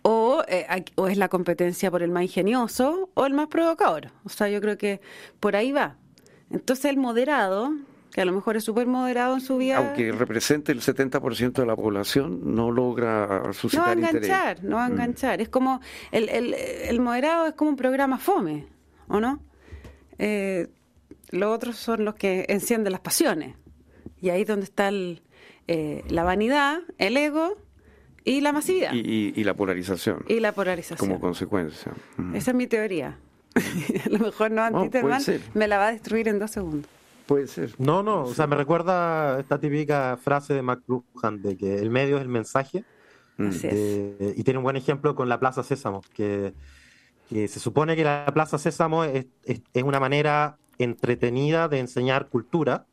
O, 0.00 0.42
eh, 0.48 0.66
o 0.94 1.08
es 1.08 1.18
la 1.18 1.28
competencia 1.28 1.90
por 1.90 2.02
el 2.02 2.10
más 2.10 2.22
ingenioso 2.22 3.10
o 3.12 3.26
el 3.26 3.34
más 3.34 3.48
provocador. 3.48 4.12
O 4.24 4.30
sea, 4.30 4.48
yo 4.48 4.62
creo 4.62 4.78
que 4.78 5.02
por 5.40 5.56
ahí 5.56 5.72
va. 5.72 5.96
Entonces 6.50 6.86
el 6.86 6.96
moderado, 6.96 7.74
que 8.10 8.22
a 8.22 8.24
lo 8.24 8.32
mejor 8.32 8.56
es 8.56 8.64
súper 8.64 8.86
moderado 8.86 9.34
en 9.34 9.42
su 9.42 9.58
vida. 9.58 9.76
Aunque 9.76 10.10
represente 10.10 10.72
el 10.72 10.80
70% 10.80 11.52
de 11.52 11.66
la 11.66 11.76
población, 11.76 12.40
no 12.54 12.70
logra 12.70 13.52
suscitar 13.52 13.94
No 13.94 14.02
va 14.02 14.06
a 14.06 14.10
enganchar, 14.10 14.64
no 14.64 14.76
va 14.76 14.86
a 14.86 14.88
mm. 14.88 14.92
enganchar. 14.92 15.40
Es 15.42 15.50
como, 15.50 15.82
el, 16.12 16.30
el, 16.30 16.54
el, 16.54 17.00
moderado 17.00 17.46
es 17.46 17.52
como 17.52 17.72
un 17.72 17.76
programa 17.76 18.16
fome, 18.16 18.68
¿o 19.06 19.20
no? 19.20 19.38
Eh, 20.16 20.66
los 21.28 21.54
otros 21.54 21.76
son 21.76 22.06
los 22.06 22.14
que 22.14 22.46
encienden 22.48 22.90
las 22.90 23.02
pasiones. 23.02 23.54
Y 24.18 24.30
ahí 24.30 24.42
es 24.42 24.48
donde 24.48 24.64
está 24.64 24.90
eh, 25.68 26.04
la 26.08 26.24
vanidad, 26.24 26.80
el 26.96 27.18
ego 27.18 27.58
y 28.24 28.40
la 28.40 28.52
masividad. 28.52 28.92
Y, 28.92 29.44
la 29.44 29.54
polarización. 29.54 30.24
Y 30.28 30.40
la 30.40 30.52
polarización. 30.52 30.98
Como 30.98 31.20
consecuencia. 31.20 31.92
Esa 32.34 32.50
es 32.52 32.56
mi 32.56 32.66
teoría. 32.66 33.18
a 34.06 34.08
lo 34.08 34.18
mejor 34.18 34.50
no, 34.50 34.62
Antiterman 34.62 35.22
me 35.54 35.68
la 35.68 35.78
va 35.78 35.88
a 35.88 35.92
destruir 35.92 36.28
en 36.28 36.38
dos 36.38 36.50
segundos. 36.50 36.90
Puede 37.26 37.46
ser. 37.46 37.74
No, 37.78 38.02
no, 38.02 38.22
o 38.24 38.34
sea, 38.34 38.46
me 38.46 38.56
recuerda 38.56 39.40
esta 39.40 39.58
típica 39.58 40.18
frase 40.22 40.54
de 40.54 40.62
McLuhan 40.62 41.42
de 41.42 41.56
que 41.56 41.78
el 41.78 41.90
medio 41.90 42.16
es 42.16 42.22
el 42.22 42.28
mensaje. 42.28 42.84
Mm. 43.38 43.50
y 44.36 44.44
tiene 44.44 44.58
un 44.58 44.62
buen 44.62 44.76
ejemplo 44.76 45.14
con 45.14 45.28
la 45.28 45.40
Plaza 45.40 45.62
Sésamo, 45.62 46.02
que, 46.12 46.52
se 47.30 47.60
supone 47.60 47.96
que 47.96 48.04
la 48.04 48.30
Plaza 48.34 48.58
Sésamo 48.58 49.04
es, 49.04 49.26
es, 49.44 49.82
una 49.82 49.98
manera 49.98 50.58
entretenida 50.78 51.66
de 51.68 51.78
enseñar 51.78 52.28
cultura, 52.28 52.86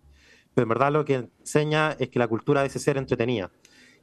pero 0.53 0.63
en 0.63 0.69
verdad 0.69 0.93
lo 0.93 1.03
que 1.03 1.27
enseña 1.41 1.91
es 1.99 2.07
que 2.07 2.19
la 2.19 2.27
cultura 2.29 2.63
debe 2.63 2.79
ser 2.79 2.97
entretenida 2.97 3.51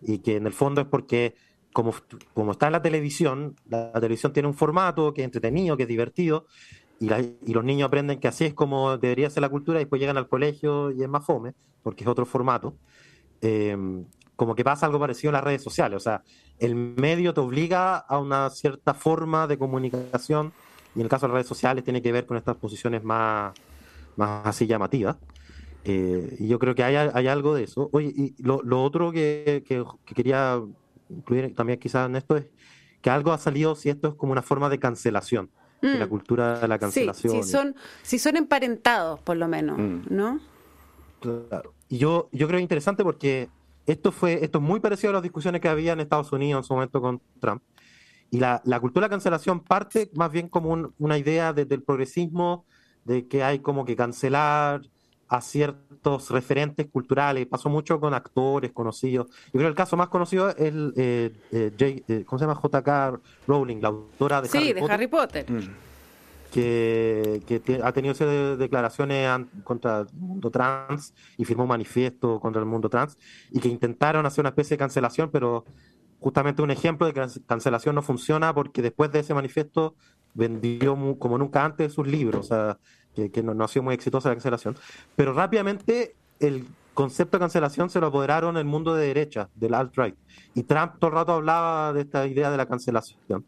y 0.03 0.19
que 0.19 0.37
en 0.37 0.47
el 0.47 0.53
fondo 0.53 0.81
es 0.81 0.87
porque 0.87 1.35
como, 1.73 1.95
como 2.33 2.53
está 2.53 2.67
en 2.67 2.73
la 2.73 2.81
televisión, 2.81 3.55
la, 3.69 3.93
televisión 3.93 4.33
tiene 4.33 4.49
un 4.49 4.55
formato 4.55 5.13
que 5.13 5.21
es 5.21 5.27
entretenido, 5.27 5.77
que 5.77 5.83
es 5.83 5.89
divertido, 5.89 6.47
y, 6.99 7.13
y, 7.13 7.53
los 7.53 7.65
niños 7.65 7.89
aprenden 7.89 8.19
que 8.19 8.29
así 8.29 8.47
es 8.47 8.55
como 8.55 8.97
debería 8.97 9.29
ser 9.29 9.43
la 9.43 9.51
cultura, 9.51 9.79
y 9.79 9.85
después 9.85 10.01
llegan 10.01 10.17
al 10.17 10.27
colegio 10.27 10.91
y 10.91 11.03
es 11.03 11.09
más 11.09 11.27
fome, 11.27 11.53
porque 11.83 12.05
es 12.05 12.09
otro 12.09 12.25
formato. 12.25 12.75
Em, 13.43 14.07
como 14.37 14.55
que 14.55 14.65
pasa 14.65 14.87
algo 14.87 14.99
parecido 14.99 15.29
en 15.29 15.35
las 15.35 15.45
redes 15.45 15.63
sociales, 15.63 15.99
o 15.99 16.01
sea, 16.01 16.23
el 16.59 16.75
medio 16.75 17.35
te 17.35 17.41
obliga 17.41 17.97
a 17.99 18.19
una 18.19 18.49
cierta 18.49 18.95
forma 18.95 19.47
de 19.47 19.59
comunicación, 19.59 20.55
y 20.95 21.01
en 21.01 21.05
el 21.05 21.11
caso 21.11 21.27
de 21.27 21.29
las 21.29 21.35
redes 21.35 21.49
sociales 21.49 21.85
tiene 21.85 22.01
que 22.01 22.11
ver 22.11 22.25
con 22.25 22.39
estas 22.39 22.57
posiciones 22.57 23.05
más, 23.05 23.53
más 24.17 24.47
así 24.47 24.67
llamativas. 24.67 25.17
Eh, 25.89 26.37
y 26.41 26.49
yo 26.49 26.59
creo 26.59 26.75
que 26.75 26.83
hay, 26.83 26.97
hay, 26.97 27.29
algo 27.29 27.55
de 27.55 27.63
eso. 27.63 27.89
Oye, 27.93 28.13
y 28.15 28.35
lo, 28.43 28.61
lo 28.63 28.83
otro 28.83 29.13
que, 29.13 29.63
que, 29.65 29.85
quería 30.05 30.61
incluir 31.09 31.55
también 31.55 31.79
quizás 31.79 32.09
en 32.09 32.17
esto, 32.17 32.37
es 32.37 32.47
que 33.01 33.09
algo 33.09 33.33
ha 33.33 33.39
salido 33.39 33.77
si 33.77 33.89
esto 33.89 34.09
es 34.09 34.15
como 34.15 34.33
una 34.33 34.43
forma 34.43 34.69
de 34.69 34.81
cancelación, 34.81 35.49
de 35.81 35.97
la 35.97 36.07
mm. 36.07 36.09
cultura 36.09 36.59
de 36.59 36.67
la 36.67 36.81
cancelación. 36.81 37.35
Sí, 37.35 37.43
si 37.45 37.49
son, 37.49 37.77
si 38.03 38.19
son 38.19 38.37
emparentados, 38.37 39.21
por 39.21 39.37
lo 39.37 39.47
menos, 39.47 39.79
mm. 39.79 40.01
¿no? 40.11 40.41
Claro. 41.21 41.73
Y 41.89 41.99
yo, 41.99 42.29
yo 42.33 42.49
creo 42.49 42.59
interesante 42.59 43.05
porque 43.05 43.49
esto 43.87 44.11
fue 44.11 44.45
esto 44.45 44.59
es 44.59 44.65
muy 44.65 44.81
parecido 44.81 45.11
a 45.11 45.15
las 45.15 45.23
discusiones 45.23 45.61
que 45.61 45.69
había 45.69 45.93
en 45.93 46.01
Estados 46.01 46.33
Unidos 46.33 46.65
en 46.65 46.65
su 46.65 46.75
momento 46.75 47.01
con 47.01 47.23
Trump. 47.39 47.63
Y 48.33 48.41
la, 48.41 48.61
la 48.65 48.81
cultura 48.81 49.05
de 49.05 49.09
la 49.09 49.15
cancelación 49.15 49.61
parte 49.61 50.11
más 50.15 50.33
bien 50.33 50.49
como 50.49 50.91
una 50.99 51.17
idea 51.17 51.53
desde 51.53 51.77
el 51.77 51.85
progresismo 51.85 52.65
de 53.05 53.29
que 53.29 53.45
hay 53.45 53.61
como 53.61 53.85
que 53.85 53.95
cancelar 53.95 54.83
a 55.29 55.41
ciertos 55.41 56.31
referentes 56.31 56.87
culturales. 56.87 57.47
Pasó 57.47 57.69
mucho 57.69 57.99
con 58.01 58.15
actores 58.15 58.73
conocidos. 58.73 59.29
Yo 59.47 59.53
creo 59.53 59.63
que 59.63 59.69
el 59.69 59.75
caso 59.75 59.97
más 59.97 60.09
conocido 60.09 60.49
es 60.51 60.57
el, 60.59 60.93
eh, 60.97 61.33
eh, 61.53 62.03
eh 62.09 62.25
¿cómo 62.27 62.39
se 62.39 62.45
llama? 62.45 62.55
J.K. 62.55 63.21
Rowling, 63.47 63.81
la 63.81 63.89
autora 63.89 64.43
de 64.43 64.49
Harry 64.49 64.59
Potter. 64.59 64.75
Sí, 64.75 64.81
de 64.81 64.93
Harry 64.93 65.07
Potter. 65.07 65.51
Mm. 65.51 65.87
Que, 66.53 67.43
que 67.47 67.81
ha 67.83 67.93
tenido 67.93 68.57
declaraciones 68.57 69.47
contra 69.63 70.01
el 70.01 70.07
mundo 70.15 70.51
trans 70.51 71.13
y 71.37 71.45
firmó 71.45 71.65
un 71.65 71.69
manifiesto 71.69 72.41
contra 72.41 72.61
el 72.61 72.67
mundo 72.67 72.89
trans 72.89 73.19
y 73.51 73.61
que 73.61 73.69
intentaron 73.69 74.25
hacer 74.25 74.41
una 74.41 74.51
especie 74.51 74.77
de 74.77 74.79
cancelación, 74.79 75.31
pero 75.31 75.65
justamente 76.19 76.63
un 76.63 76.71
ejemplo 76.71 77.07
de 77.07 77.13
que 77.13 77.21
la 77.21 77.29
cancelación 77.47 77.95
no 77.95 78.01
funciona 78.01 78.55
porque 78.55 78.81
después 78.81 79.13
de 79.13 79.19
ese 79.19 79.35
manifiesto 79.35 79.97
vendió 80.35 80.97
como 81.19 81.37
nunca 81.37 81.65
antes 81.65 81.93
sus 81.93 82.07
libros. 82.07 82.47
O 82.47 82.49
sea, 82.49 82.79
que, 83.17 83.43
no, 83.43 83.65
ha 83.65 83.69
sido 83.69 83.83
muy 83.83 83.95
exitosa 83.95 84.29
la 84.29 84.35
cancelación, 84.35 84.77
pero 85.15 85.33
rápidamente 85.33 86.15
el 86.39 86.67
concepto 86.95 87.37
de 87.37 87.41
cancelación 87.41 87.91
se 87.91 88.01
lo 88.01 88.09
apoderaron 88.09 88.57
el 88.57 88.65
mundo 88.65 88.95
de 88.95 89.07
derecha, 89.07 89.49
del 89.55 89.75
alt-right, 89.75 90.17
y 90.55 90.63
Trump 90.63 90.95
todo 90.99 91.09
el 91.09 91.17
rato 91.17 91.33
hablaba 91.33 91.93
de 91.93 92.03
esta 92.03 92.27
idea 92.27 92.51
de 92.51 92.57
la 92.57 92.67
cancelación. 92.67 93.45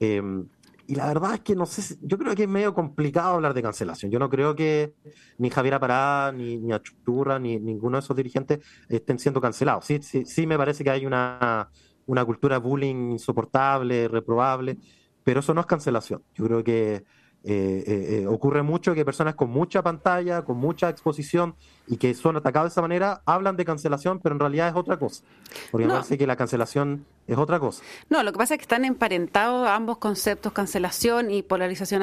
Em, 0.00 0.46
y 0.86 0.96
la 0.96 1.06
verdad 1.06 1.34
es 1.34 1.40
que 1.40 1.54
no 1.54 1.64
sé, 1.64 1.96
yo 2.02 2.18
creo 2.18 2.34
que 2.34 2.42
es 2.42 2.48
medio 2.48 2.74
complicado 2.74 3.34
hablar 3.34 3.54
de 3.54 3.62
cancelación. 3.62 4.10
Yo 4.10 4.18
no 4.18 4.28
creo 4.28 4.54
que 4.54 4.92
ni 5.38 5.48
Javier 5.48 5.80
Pará, 5.80 6.30
ni, 6.32 6.58
ni 6.58 6.72
Achurra, 6.72 7.38
ni 7.38 7.58
ninguno 7.58 7.96
de 7.96 8.00
esos 8.00 8.16
dirigentes 8.16 8.60
estén 8.88 9.18
siendo 9.18 9.40
cancelados. 9.40 9.86
Sí, 9.86 10.00
sí, 10.02 10.26
sí 10.26 10.46
me 10.46 10.58
parece 10.58 10.84
que 10.84 10.90
hay 10.90 11.06
una, 11.06 11.70
una 12.06 12.24
cultura 12.24 12.58
bullying 12.58 13.12
insoportable, 13.12 14.08
reprobable, 14.08 14.76
pero 15.22 15.40
eso 15.40 15.54
no 15.54 15.62
es 15.62 15.66
cancelación. 15.66 16.22
Yo 16.34 16.44
creo 16.44 16.62
que 16.62 17.04
eh, 17.46 17.84
eh, 17.86 18.22
eh, 18.22 18.26
ocurre 18.26 18.62
mucho 18.62 18.94
que 18.94 19.04
personas 19.04 19.34
con 19.34 19.50
mucha 19.50 19.82
pantalla, 19.82 20.42
con 20.42 20.56
mucha 20.56 20.88
exposición 20.88 21.54
y 21.86 21.98
que 21.98 22.14
son 22.14 22.38
atacados 22.38 22.70
de 22.70 22.72
esa 22.72 22.80
manera, 22.80 23.20
hablan 23.26 23.58
de 23.58 23.66
cancelación, 23.66 24.18
pero 24.18 24.34
en 24.34 24.40
realidad 24.40 24.68
es 24.68 24.74
otra 24.74 24.98
cosa. 24.98 25.24
Porque 25.70 25.86
me 25.86 25.92
parece 25.92 26.16
que 26.16 26.26
la 26.26 26.36
cancelación 26.36 27.04
es 27.26 27.36
otra 27.36 27.60
cosa. 27.60 27.82
No, 28.08 28.22
lo 28.22 28.32
que 28.32 28.38
pasa 28.38 28.54
es 28.54 28.58
que 28.58 28.62
están 28.62 28.86
emparentados 28.86 29.68
ambos 29.68 29.98
conceptos, 29.98 30.54
cancelación 30.54 31.30
y 31.30 31.42
polarización 31.42 32.00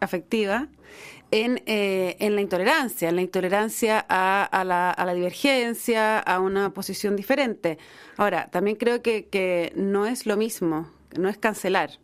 afectiva, 0.00 0.68
en, 1.30 1.62
en 1.66 2.34
la 2.34 2.40
intolerancia, 2.40 3.10
en 3.10 3.16
la 3.16 3.22
intolerancia 3.22 4.04
a, 4.08 4.64
la, 4.64 4.90
a, 4.90 5.04
la, 5.04 5.14
divergencia, 5.14 6.18
a 6.18 6.40
una 6.40 6.72
posición 6.72 7.16
diferente. 7.16 7.78
Ahora, 8.16 8.48
también 8.50 8.76
creo 8.76 9.02
que, 9.02 9.26
que 9.26 9.72
no 9.76 10.06
es 10.06 10.24
lo 10.24 10.38
mismo, 10.38 10.90
no 11.16 11.28
es 11.28 11.36
cancelar 11.36 12.00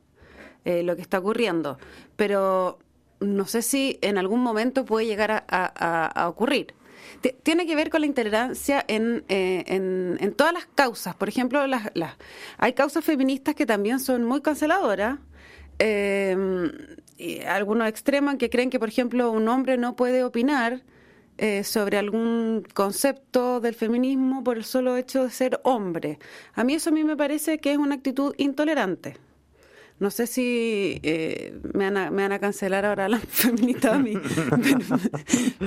eh, 0.66 0.82
lo 0.82 0.96
que 0.96 1.02
está 1.02 1.20
ocurriendo, 1.20 1.78
pero 2.16 2.80
no 3.20 3.46
sé 3.46 3.62
si 3.62 4.00
en 4.02 4.18
algún 4.18 4.40
momento 4.42 4.84
puede 4.84 5.06
llegar 5.06 5.44
a, 5.48 6.26
ocurrir. 6.28 6.74
tiene 7.44 7.68
que 7.68 7.76
ver 7.76 7.88
con 7.88 8.00
la 8.00 8.08
intolerancia 8.08 8.84
en, 8.88 9.22
eh, 9.28 9.62
en, 9.68 10.34
todas 10.34 10.52
las 10.52 10.66
causas. 10.66 11.14
Por 11.14 11.28
ejemplo, 11.28 11.64
las, 11.68 11.92
las, 11.94 12.16
hay 12.58 12.72
causas 12.72 13.04
feministas 13.04 13.54
que 13.54 13.64
también 13.64 14.00
son 14.00 14.24
muy 14.24 14.40
canceladoras. 14.40 15.20
Eh, 15.78 16.36
y 17.16 17.42
algunos 17.42 17.86
extreman 17.88 18.36
que 18.36 18.50
creen 18.50 18.68
que, 18.68 18.80
por 18.80 18.88
ejemplo, 18.88 19.30
un 19.30 19.46
hombre 19.46 19.78
no 19.78 19.94
puede 19.94 20.24
opinar 20.24 20.82
sobre 21.62 21.98
algún 21.98 22.66
concepto 22.74 23.60
del 23.60 23.74
feminismo 23.76 24.42
por 24.42 24.56
el 24.56 24.64
solo 24.64 24.96
hecho 24.96 25.22
de 25.22 25.30
ser 25.30 25.60
hombre. 25.62 26.18
A 26.54 26.64
mí 26.64 26.74
eso 26.74 26.90
a 26.90 26.92
mí 26.92 27.04
me 27.04 27.16
parece 27.16 27.58
que 27.58 27.70
es 27.70 27.78
una 27.78 27.94
actitud 27.94 28.34
intolerante. 28.36 29.25
No 29.98 30.10
sé 30.10 30.26
si 30.26 31.00
eh, 31.02 31.58
me, 31.72 31.84
van 31.84 31.96
a, 31.96 32.10
me, 32.10 32.22
van 32.22 32.32
a, 32.32 32.38
cancelar 32.38 32.84
ahora 32.84 33.08
la 33.08 33.18
feminista 33.28 33.94
a 33.94 33.98
mí, 33.98 34.14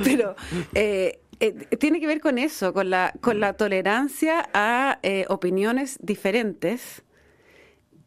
pero, 0.04 0.36
eh, 0.76 1.20
eh, 1.40 1.54
tiene 1.78 2.00
que 2.00 2.06
ver 2.06 2.22
con 2.22 2.38
eso, 2.38 2.72
con 2.74 2.92
la, 2.92 3.14
con 3.22 3.40
la 3.40 3.54
tolerancia 3.54 4.48
a 4.54 5.00
opiniones 5.30 5.98
diferentes 6.02 7.04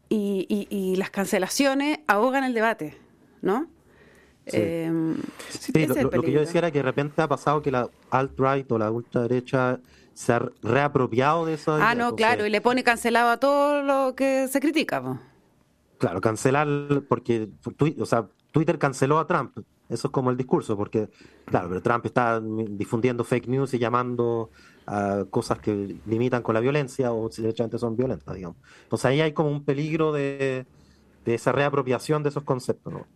y, 0.08 0.68
y, 0.70 0.96
las 0.96 1.10
cancelaciones 1.10 2.00
ahogan 2.06 2.44
el 2.44 2.54
debate, 2.54 2.96
¿no? 3.40 3.66
Sí. 4.46 4.58
lo, 5.78 6.22
que 6.22 6.32
yo 6.32 6.40
decía 6.40 6.58
era 6.58 6.70
que 6.70 6.78
de 6.78 6.82
repente 6.82 7.22
ha 7.22 7.28
pasado 7.28 7.62
que 7.62 7.70
la 7.70 7.88
alt-right 8.10 8.70
o 8.70 8.78
la 8.78 8.90
ultraderecha 8.90 9.80
se 10.14 10.32
ha 10.32 10.42
reapropiado 10.62 11.46
de 11.46 11.54
eso. 11.54 11.74
Ah, 11.74 11.94
no, 11.94 12.14
claro, 12.14 12.46
y 12.46 12.50
le 12.50 12.60
pone 12.60 12.84
cancelado 12.84 13.30
a 13.30 13.38
todo 13.38 13.82
lo 13.82 14.14
que 14.14 14.48
se 14.48 14.60
critica. 14.60 15.20
Claro, 16.02 16.20
cancelar, 16.20 16.66
porque 17.08 17.48
o 18.00 18.06
sea, 18.06 18.26
Twitter 18.50 18.76
canceló 18.76 19.20
a 19.20 19.26
Trump. 19.28 19.56
Eso 19.88 20.08
es 20.08 20.12
como 20.12 20.32
el 20.32 20.36
discurso, 20.36 20.76
porque, 20.76 21.08
claro, 21.44 21.68
pero 21.68 21.80
Trump 21.80 22.04
está 22.06 22.40
difundiendo 22.40 23.22
fake 23.22 23.46
news 23.46 23.72
y 23.74 23.78
llamando 23.78 24.50
a 24.84 25.24
cosas 25.30 25.60
que 25.60 25.94
limitan 26.06 26.42
con 26.42 26.54
la 26.54 26.60
violencia 26.60 27.12
o 27.12 27.30
si 27.30 27.42
derechamente 27.42 27.78
son 27.78 27.96
violentas, 27.96 28.34
digamos. 28.34 28.56
Entonces 28.82 29.04
ahí 29.04 29.20
hay 29.20 29.30
como 29.30 29.52
un 29.52 29.64
peligro 29.64 30.10
de, 30.10 30.66
esa 31.24 31.52
reapropiación 31.52 32.24
de 32.24 32.30
esos 32.30 32.42
conceptos, 32.42 32.92
¿no? 32.92 33.06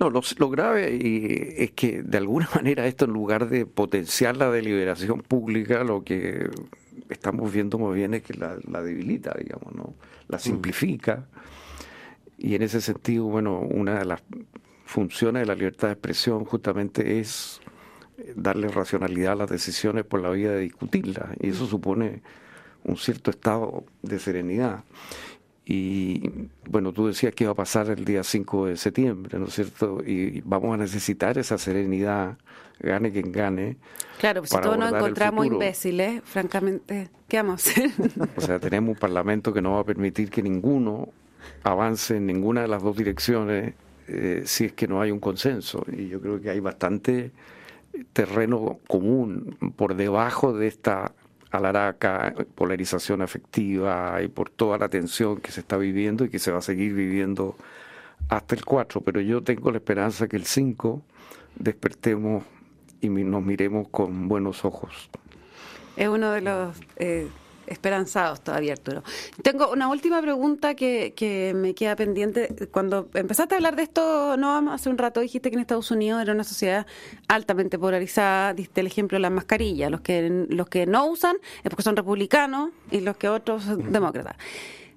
No, 0.00 0.08
lo, 0.08 0.22
grave 0.48 1.62
es 1.62 1.72
que 1.72 2.02
de 2.02 2.16
alguna 2.16 2.48
manera 2.54 2.86
esto 2.86 3.04
en 3.04 3.12
lugar 3.12 3.50
de 3.50 3.66
potenciar 3.66 4.38
la 4.38 4.50
deliberación 4.50 5.20
pública, 5.20 5.84
lo 5.84 6.04
que 6.04 6.48
estamos 7.10 7.52
viendo 7.52 7.78
muy 7.78 7.94
bien 7.94 8.14
es 8.14 8.22
que 8.22 8.32
la, 8.32 8.82
debilita, 8.82 9.34
digamos, 9.38 9.74
¿no? 9.74 9.92
La 10.28 10.38
mm. 10.38 10.40
Y 12.44 12.54
en 12.56 12.60
ese 12.60 12.82
sentido, 12.82 13.24
bueno, 13.24 13.58
una 13.58 13.98
de 13.98 14.04
las 14.04 14.22
funciones 14.84 15.40
de 15.40 15.46
la 15.46 15.54
libertad 15.54 15.88
de 15.88 15.92
expresión 15.94 16.44
justamente 16.44 17.18
es 17.18 17.62
eh, 18.18 18.34
darle 18.36 18.68
racionalidad 18.68 19.32
a 19.32 19.36
las 19.36 19.48
decisiones 19.48 20.04
por 20.04 20.20
la 20.20 20.28
vía 20.28 20.50
de 20.50 20.60
discutirlas. 20.60 21.30
Y 21.40 21.48
eso 21.48 21.64
supone 21.66 22.20
un 22.84 22.98
cierto 22.98 23.30
estado 23.30 23.84
de 24.02 24.18
serenidad. 24.18 24.84
Y 25.64 26.50
bueno, 26.68 26.92
tú 26.92 27.06
decías 27.06 27.32
que 27.34 27.44
iba 27.44 27.52
a 27.52 27.56
pasar 27.56 27.88
el 27.88 28.04
día 28.04 28.22
5 28.22 28.66
de 28.66 28.76
septiembre, 28.76 29.38
¿no 29.38 29.46
es 29.46 29.54
cierto? 29.54 30.02
Y 30.04 30.42
vamos 30.42 30.74
a 30.74 30.76
necesitar 30.76 31.38
esa 31.38 31.56
serenidad, 31.56 32.36
gane 32.78 33.10
quien 33.10 33.32
gane. 33.32 33.78
Claro, 34.18 34.42
pues 34.42 34.50
si 34.50 34.60
todos 34.60 34.76
nos 34.76 34.92
encontramos 34.92 35.46
imbéciles, 35.46 36.20
francamente, 36.22 37.08
¿qué 37.26 37.38
vamos 37.38 37.66
a 37.66 37.70
hacer? 37.70 37.90
O 38.36 38.40
sea, 38.42 38.58
tenemos 38.58 38.90
un 38.90 39.00
parlamento 39.00 39.50
que 39.50 39.62
no 39.62 39.72
va 39.72 39.80
a 39.80 39.84
permitir 39.84 40.28
que 40.28 40.42
ninguno 40.42 41.08
avance 41.62 42.16
en 42.16 42.26
ninguna 42.26 42.62
de 42.62 42.68
las 42.68 42.82
dos 42.82 42.96
direcciones 42.96 43.74
eh, 44.06 44.42
si 44.44 44.66
es 44.66 44.72
que 44.72 44.86
no 44.86 45.00
hay 45.00 45.10
un 45.10 45.20
consenso. 45.20 45.84
Y 45.90 46.08
yo 46.08 46.20
creo 46.20 46.40
que 46.40 46.50
hay 46.50 46.60
bastante 46.60 47.32
terreno 48.12 48.78
común 48.86 49.56
por 49.76 49.94
debajo 49.94 50.52
de 50.52 50.66
esta 50.66 51.12
alaraca, 51.50 52.34
polarización 52.54 53.22
afectiva 53.22 54.20
y 54.22 54.28
por 54.28 54.50
toda 54.50 54.76
la 54.78 54.88
tensión 54.88 55.40
que 55.40 55.52
se 55.52 55.60
está 55.60 55.76
viviendo 55.76 56.24
y 56.24 56.28
que 56.28 56.38
se 56.38 56.50
va 56.50 56.58
a 56.58 56.62
seguir 56.62 56.94
viviendo 56.94 57.56
hasta 58.28 58.54
el 58.54 58.64
4. 58.64 59.00
Pero 59.00 59.20
yo 59.20 59.42
tengo 59.42 59.70
la 59.70 59.78
esperanza 59.78 60.26
que 60.28 60.36
el 60.36 60.44
5 60.44 61.02
despertemos 61.56 62.44
y 63.00 63.08
nos 63.08 63.42
miremos 63.42 63.88
con 63.88 64.28
buenos 64.28 64.64
ojos. 64.64 65.10
Es 65.96 66.08
uno 66.08 66.32
de 66.32 66.40
los... 66.40 66.76
Eh, 66.96 67.28
esperanzados 67.66 68.40
todavía, 68.40 68.72
Arturo. 68.72 69.02
Tengo 69.42 69.70
una 69.70 69.88
última 69.88 70.20
pregunta 70.20 70.74
que, 70.74 71.14
que, 71.14 71.52
me 71.54 71.74
queda 71.74 71.96
pendiente. 71.96 72.68
Cuando 72.70 73.08
empezaste 73.14 73.54
a 73.54 73.58
hablar 73.58 73.76
de 73.76 73.84
esto, 73.84 74.36
no 74.36 74.72
hace 74.72 74.88
un 74.88 74.98
rato 74.98 75.20
dijiste 75.20 75.50
que 75.50 75.54
en 75.54 75.60
Estados 75.60 75.90
Unidos 75.90 76.22
era 76.22 76.32
una 76.32 76.44
sociedad 76.44 76.86
altamente 77.28 77.78
polarizada. 77.78 78.54
Diste 78.54 78.80
el 78.80 78.86
ejemplo 78.86 79.16
de 79.16 79.20
las 79.20 79.32
mascarillas. 79.32 79.90
Los 79.90 80.00
que, 80.00 80.46
los 80.48 80.68
que 80.68 80.86
no 80.86 81.06
usan 81.06 81.36
es 81.62 81.70
porque 81.70 81.82
son 81.82 81.96
republicanos 81.96 82.70
y 82.90 83.00
los 83.00 83.16
que 83.16 83.28
otros 83.28 83.64
son 83.64 83.92
demócratas. 83.92 84.36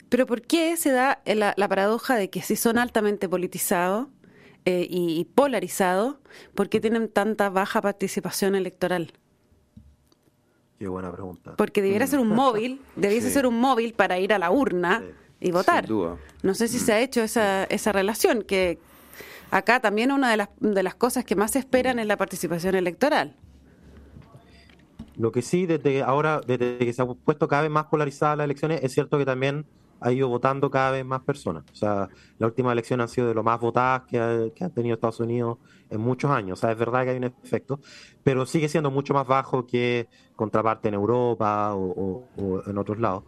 Pero 0.10 0.25
¿por 0.25 0.41
qué 0.41 0.77
se 0.77 0.91
da 0.91 1.21
la, 1.25 1.67
paradoja 1.67 2.15
de 2.15 2.30
que 2.30 2.41
si 2.41 2.56
son 2.56 2.77
altamente 2.77 3.27
politizados 3.27 4.08
eh, 4.65 4.88
y, 4.89 5.19
y 5.19 5.25
polarizados, 5.25 6.15
¿por 6.56 6.69
qué 6.69 6.80
tienen 6.80 7.10
tanta 7.10 7.49
baja 7.49 7.82
participación 7.82 8.56
electoral? 8.56 9.13
Qué 10.80 10.88
buena 10.88 11.12
pregunta. 11.12 11.56
Porque 11.56 11.82
debiera 11.82 12.06
mm. 12.06 12.10
ser 12.10 12.20
un 12.20 12.30
móvil, 12.30 12.82
debiese 12.96 13.30
ser 13.30 13.48
un 13.48 13.60
móvil 13.60 13.94
para 13.94 14.20
ir 14.20 14.34
a 14.34 14.40
la 14.40 14.52
urna 14.52 15.04
y 15.40 15.52
votar. 15.52 15.88
No 15.90 16.54
sé 16.54 16.68
si 16.68 16.80
se 16.80 16.94
ha 16.94 17.00
hecho 17.00 17.22
esa, 17.22 17.63
esa 17.66 17.92
relación, 17.92 18.44
que 18.44 18.80
acá 19.52 19.80
también 19.80 20.12
una 20.12 20.30
de 20.30 20.38
las, 20.38 20.50
de 20.60 20.84
las 20.84 20.96
cosas 20.96 21.26
que 21.26 21.36
más 21.36 21.52
se 21.52 21.60
esperan 21.60 22.00
es 22.00 22.06
la 22.06 22.18
participación 22.18 22.76
electoral. 22.76 23.36
Lo 25.16 25.32
que 25.32 25.42
sí, 25.42 25.66
desde 25.66 26.04
ahora, 26.04 26.42
desde 26.46 26.78
que 26.78 26.94
se 26.94 27.02
ha 27.02 27.06
puesto 27.06 27.48
cada 27.48 27.63
vez 27.63 27.72
más 27.72 27.86
polarizada 27.86 28.36
las 28.36 28.46
elecciones, 28.46 28.84
es 28.84 28.94
cierto 28.94 29.18
que 29.18 29.26
también 29.26 29.66
ha 29.99 30.12
ido 30.12 30.27
votando 30.27 30.69
cada 30.69 30.91
vez 30.91 31.05
más 31.05 31.21
personas. 31.21 31.63
O 31.71 31.75
sea, 31.75 32.10
la 32.38 32.47
última 32.47 32.71
elección 32.71 33.01
han 33.01 33.10
sido 33.10 33.27
de 33.27 33.33
lo 33.33 33.43
más 33.43 33.60
votadas 33.60 34.03
que 34.07 34.19
ha, 34.19 34.65
ha 34.65 34.69
tenido 34.69 34.95
Estados 34.95 35.19
Unidos 35.19 35.57
en 35.89 36.01
muchos 36.01 36.31
años. 36.31 36.60
O 36.60 36.62
sea, 36.62 36.71
es 36.71 36.77
verdad 36.77 37.03
que 37.03 37.12
hay 37.12 37.17
un 37.17 37.25
efecto, 37.25 37.79
pero 38.23 38.45
sigue 38.45 38.69
siendo 38.69 38.91
mucho 38.91 39.13
más 39.13 39.27
bajo 39.27 39.65
que 39.65 40.07
contraparte 40.36 40.89
en 40.89 40.93
Europa 40.93 41.73
o, 41.75 42.27
en 42.65 42.77
otros 42.77 42.99
lados. 42.99 43.23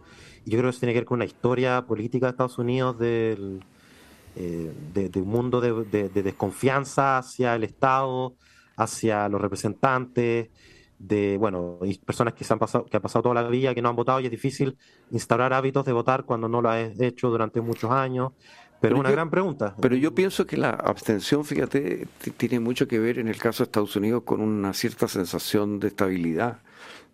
Y 0.45 0.51
yo 0.51 0.57
creo 0.57 0.69
que 0.69 0.71
eso 0.71 0.79
tiene 0.79 0.93
que 0.93 0.99
ver 0.99 1.05
con 1.05 1.17
una 1.17 1.25
historia 1.25 1.85
política 1.85 2.27
de 2.27 2.31
Estados 2.31 2.57
Unidos 2.57 2.97
del, 2.99 3.63
eh, 4.35 4.73
de, 4.93 5.21
un 5.21 5.29
mundo 5.29 5.61
de 5.61 6.09
desconfianza 6.09 7.17
hacia 7.17 7.55
el 7.55 7.63
Estado, 7.63 8.35
hacia 8.75 9.27
los 9.27 9.41
representantes 9.41 10.49
de, 10.99 11.37
bueno, 11.37 11.79
personas 12.05 12.33
que 12.33 12.43
se 12.43 12.53
han 12.53 12.59
pasado, 12.59 12.85
que 12.85 12.97
han 12.97 13.01
pasado 13.01 13.23
toda 13.23 13.41
la 13.41 13.47
vida, 13.47 13.73
que 13.73 13.81
no 13.81 13.89
han 13.89 13.95
votado 13.95 14.19
y 14.19 14.25
es 14.25 14.31
difícil 14.31 14.77
instaurar 15.11 15.53
hábitos 15.53 15.85
de 15.85 15.93
votar 15.93 16.25
cuando 16.25 16.47
no 16.47 16.61
lo 16.61 16.69
has 16.69 16.99
hecho 16.99 17.29
durante 17.29 17.61
muchos 17.61 17.89
años. 17.89 18.33
Pero, 18.81 18.95
es 18.95 18.99
una 18.99 19.11
gran 19.11 19.29
pregunta. 19.29 19.75
Pero 19.81 19.95
yo 19.95 20.13
pienso 20.13 20.45
que 20.45 20.55
la 20.55 20.69
abstención, 20.69 21.43
fíjate, 21.43 22.07
tiene 22.37 22.59
mucho 22.59 22.87
que 22.87 22.99
ver 22.99 23.19
en 23.19 23.27
el 23.27 23.37
caso 23.37 23.63
de 23.63 23.67
Estados 23.67 23.95
Unidos 23.95 24.23
con 24.23 24.41
una 24.41 24.73
cierta 24.73 25.07
sensación 25.07 25.79
de 25.79 25.87
estabilidad, 25.87 26.59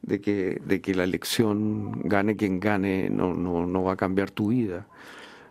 de 0.01 0.21
que, 0.21 0.61
de 0.63 0.81
que 0.81 0.93
la 0.93 1.03
elección, 1.03 2.01
gane 2.03 2.35
quien 2.35 2.59
gane, 2.59 3.09
no, 3.09 3.33
no, 3.33 3.65
no 3.65 3.83
va 3.83 3.93
a 3.93 3.97
cambiar 3.97 4.29
tu 4.29 4.49
vida. 4.49 4.85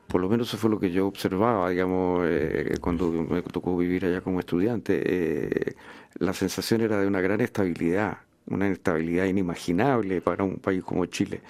Por 0.08 0.20
lo 0.20 0.28
menos 0.28 0.48
eso 0.48 0.58
fue 0.58 0.70
lo 0.70 0.78
que 0.78 0.90
yo 0.90 1.06
observaba, 1.06 1.70
digamos, 1.70 2.26
eh, 2.28 2.76
cuando 2.80 3.10
me 3.10 3.42
tocó 3.42 3.76
vivir 3.76 4.04
allá 4.06 4.20
como 4.20 4.40
estudiante. 4.40 5.02
Eh, 5.04 5.74
la 6.18 6.32
sensación 6.32 6.82
era 6.82 7.00
de 7.00 7.06
una 7.06 7.20
gran 7.20 7.40
estabilidad, 7.40 8.18
una 8.46 8.68
estabilidad 8.68 9.24
inimaginable 9.26 10.20
para 10.20 10.44
un 10.44 10.56
país 10.56 10.84
como 10.84 11.06
Chile 11.06 11.40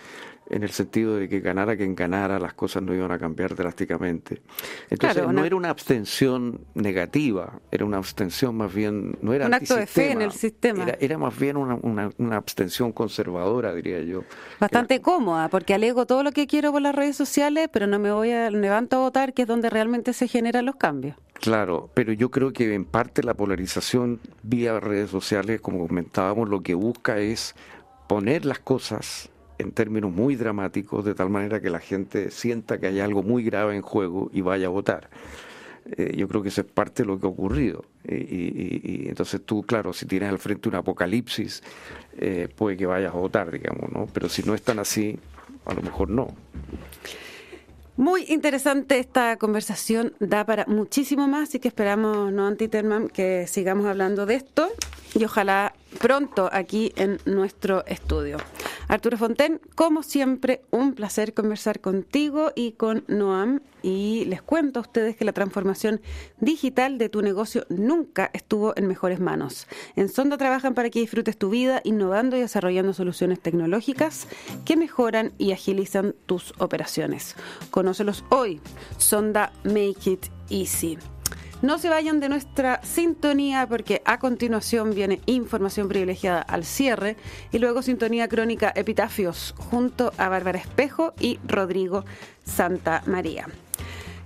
en 0.50 0.62
el 0.62 0.70
sentido 0.70 1.16
de 1.16 1.28
que 1.28 1.40
ganara 1.40 1.76
quien 1.76 1.94
ganara, 1.94 2.38
las 2.38 2.54
cosas 2.54 2.82
no 2.82 2.94
iban 2.94 3.10
a 3.10 3.18
cambiar 3.18 3.54
drásticamente. 3.54 4.42
Entonces 4.90 5.26
no 5.26 5.44
era 5.44 5.56
una 5.56 5.70
abstención 5.70 6.60
negativa, 6.74 7.60
era 7.70 7.84
una 7.84 7.96
abstención 7.96 8.56
más 8.56 8.72
bien, 8.72 9.16
no 9.22 9.32
era 9.32 9.46
un 9.46 9.54
acto 9.54 9.76
de 9.76 9.86
fe 9.86 10.12
en 10.12 10.22
el 10.22 10.32
sistema. 10.32 10.86
Era, 11.00 11.18
más 11.18 11.38
bien 11.38 11.56
una, 11.56 11.78
una, 12.18 12.36
abstención 12.36 12.92
conservadora, 12.92 13.74
diría 13.74 14.00
yo. 14.02 14.24
Bastante 14.60 15.00
cómoda, 15.00 15.48
porque 15.48 15.74
alego 15.74 16.06
todo 16.06 16.22
lo 16.22 16.32
que 16.32 16.46
quiero 16.46 16.72
por 16.72 16.82
las 16.82 16.94
redes 16.94 17.16
sociales, 17.16 17.68
pero 17.72 17.86
no 17.86 17.98
me 17.98 18.12
voy 18.12 18.32
a 18.32 18.50
levanto 18.50 18.96
a 18.96 19.00
votar, 19.00 19.32
que 19.32 19.42
es 19.42 19.48
donde 19.48 19.70
realmente 19.70 20.12
se 20.12 20.28
generan 20.28 20.66
los 20.66 20.76
cambios. 20.76 21.16
Claro, 21.34 21.90
pero 21.94 22.12
yo 22.12 22.30
creo 22.30 22.52
que 22.52 22.74
en 22.74 22.84
parte 22.84 23.22
la 23.22 23.34
polarización 23.34 24.20
vía 24.42 24.78
redes 24.80 25.10
sociales, 25.10 25.60
como 25.60 25.86
comentábamos, 25.86 26.48
lo 26.48 26.62
que 26.62 26.74
busca 26.74 27.18
es 27.18 27.54
poner 28.06 28.44
las 28.44 28.58
cosas 28.58 29.30
en 29.58 29.72
términos 29.72 30.12
muy 30.12 30.36
dramáticos, 30.36 31.04
de 31.04 31.14
tal 31.14 31.30
manera 31.30 31.60
que 31.60 31.70
la 31.70 31.80
gente 31.80 32.30
sienta 32.30 32.78
que 32.78 32.86
hay 32.86 33.00
algo 33.00 33.22
muy 33.22 33.44
grave 33.44 33.76
en 33.76 33.82
juego 33.82 34.30
y 34.32 34.40
vaya 34.40 34.66
a 34.66 34.70
votar. 34.70 35.08
Eh, 35.96 36.14
yo 36.16 36.28
creo 36.28 36.42
que 36.42 36.48
eso 36.48 36.62
es 36.62 36.66
parte 36.66 37.02
de 37.02 37.08
lo 37.08 37.20
que 37.20 37.26
ha 37.26 37.30
ocurrido. 37.30 37.84
Y, 38.06 39.08
entonces 39.08 39.40
tú, 39.44 39.62
claro, 39.62 39.92
si 39.92 40.06
tienes 40.06 40.28
al 40.28 40.38
frente 40.38 40.68
un 40.68 40.74
apocalipsis, 40.74 41.62
eh, 42.16 42.48
puede 42.54 42.76
que 42.76 42.86
vayas 42.86 43.14
a 43.14 43.18
votar, 43.18 43.50
digamos, 43.50 43.90
¿no? 43.92 44.06
Pero 44.12 44.28
si 44.28 44.42
no 44.42 44.54
es 44.54 44.62
tan 44.62 44.78
así, 44.78 45.18
a 45.64 45.74
lo 45.74 45.82
mejor 45.82 46.10
no. 46.10 46.34
Muy 47.96 48.24
interesante 48.28 48.98
esta 48.98 49.36
conversación, 49.36 50.14
da 50.18 50.44
para 50.44 50.66
muchísimo 50.66 51.28
más, 51.28 51.48
así 51.48 51.60
que 51.60 51.68
esperamos, 51.68 52.32
¿no, 52.32 52.46
Antiterman, 52.46 53.08
que 53.08 53.46
sigamos 53.46 53.86
hablando 53.86 54.26
de 54.26 54.34
esto 54.34 54.68
y 55.14 55.24
ojalá 55.24 55.74
pronto 56.00 56.50
aquí 56.52 56.92
en 56.96 57.18
nuestro 57.24 57.86
estudio. 57.86 58.38
Arturo 58.88 59.16
Fonten, 59.16 59.60
como 59.74 60.02
siempre, 60.02 60.62
un 60.70 60.94
placer 60.94 61.34
conversar 61.34 61.80
contigo 61.80 62.52
y 62.54 62.72
con 62.72 63.04
Noam. 63.08 63.60
Y 63.82 64.24
les 64.26 64.40
cuento 64.40 64.78
a 64.78 64.82
ustedes 64.82 65.14
que 65.14 65.26
la 65.26 65.32
transformación 65.32 66.00
digital 66.40 66.96
de 66.96 67.10
tu 67.10 67.20
negocio 67.20 67.66
nunca 67.68 68.30
estuvo 68.32 68.72
en 68.76 68.86
mejores 68.86 69.20
manos. 69.20 69.66
En 69.94 70.08
Sonda 70.08 70.38
trabajan 70.38 70.72
para 70.74 70.88
que 70.88 71.00
disfrutes 71.00 71.36
tu 71.36 71.50
vida 71.50 71.82
innovando 71.84 72.36
y 72.36 72.40
desarrollando 72.40 72.94
soluciones 72.94 73.40
tecnológicas 73.40 74.26
que 74.64 74.76
mejoran 74.76 75.32
y 75.36 75.52
agilizan 75.52 76.14
tus 76.24 76.54
operaciones. 76.58 77.36
Conócelos 77.70 78.24
hoy. 78.30 78.60
Sonda 78.96 79.52
Make 79.64 80.10
It 80.10 80.26
Easy. 80.48 80.98
No 81.64 81.78
se 81.78 81.88
vayan 81.88 82.20
de 82.20 82.28
nuestra 82.28 82.82
sintonía 82.82 83.66
porque 83.66 84.02
a 84.04 84.18
continuación 84.18 84.94
viene 84.94 85.22
información 85.24 85.88
privilegiada 85.88 86.42
al 86.42 86.62
cierre 86.62 87.16
y 87.52 87.58
luego 87.58 87.80
sintonía 87.80 88.28
crónica 88.28 88.70
Epitafios 88.76 89.54
junto 89.56 90.12
a 90.18 90.28
Bárbara 90.28 90.58
Espejo 90.58 91.14
y 91.18 91.38
Rodrigo 91.48 92.04
Santa 92.44 93.02
María. 93.06 93.48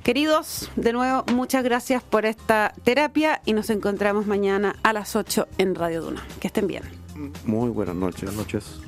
Queridos, 0.02 0.68
de 0.74 0.92
nuevo, 0.92 1.22
muchas 1.32 1.62
gracias 1.62 2.02
por 2.02 2.26
esta 2.26 2.74
terapia 2.82 3.40
y 3.44 3.52
nos 3.52 3.70
encontramos 3.70 4.26
mañana 4.26 4.74
a 4.82 4.92
las 4.92 5.14
8 5.14 5.46
en 5.58 5.76
Radio 5.76 6.02
Duna. 6.02 6.26
Que 6.40 6.48
estén 6.48 6.66
bien. 6.66 6.82
Muy 7.44 7.70
buenas 7.70 7.94
noches. 7.94 8.22
Buenas 8.22 8.38
noches. 8.38 8.87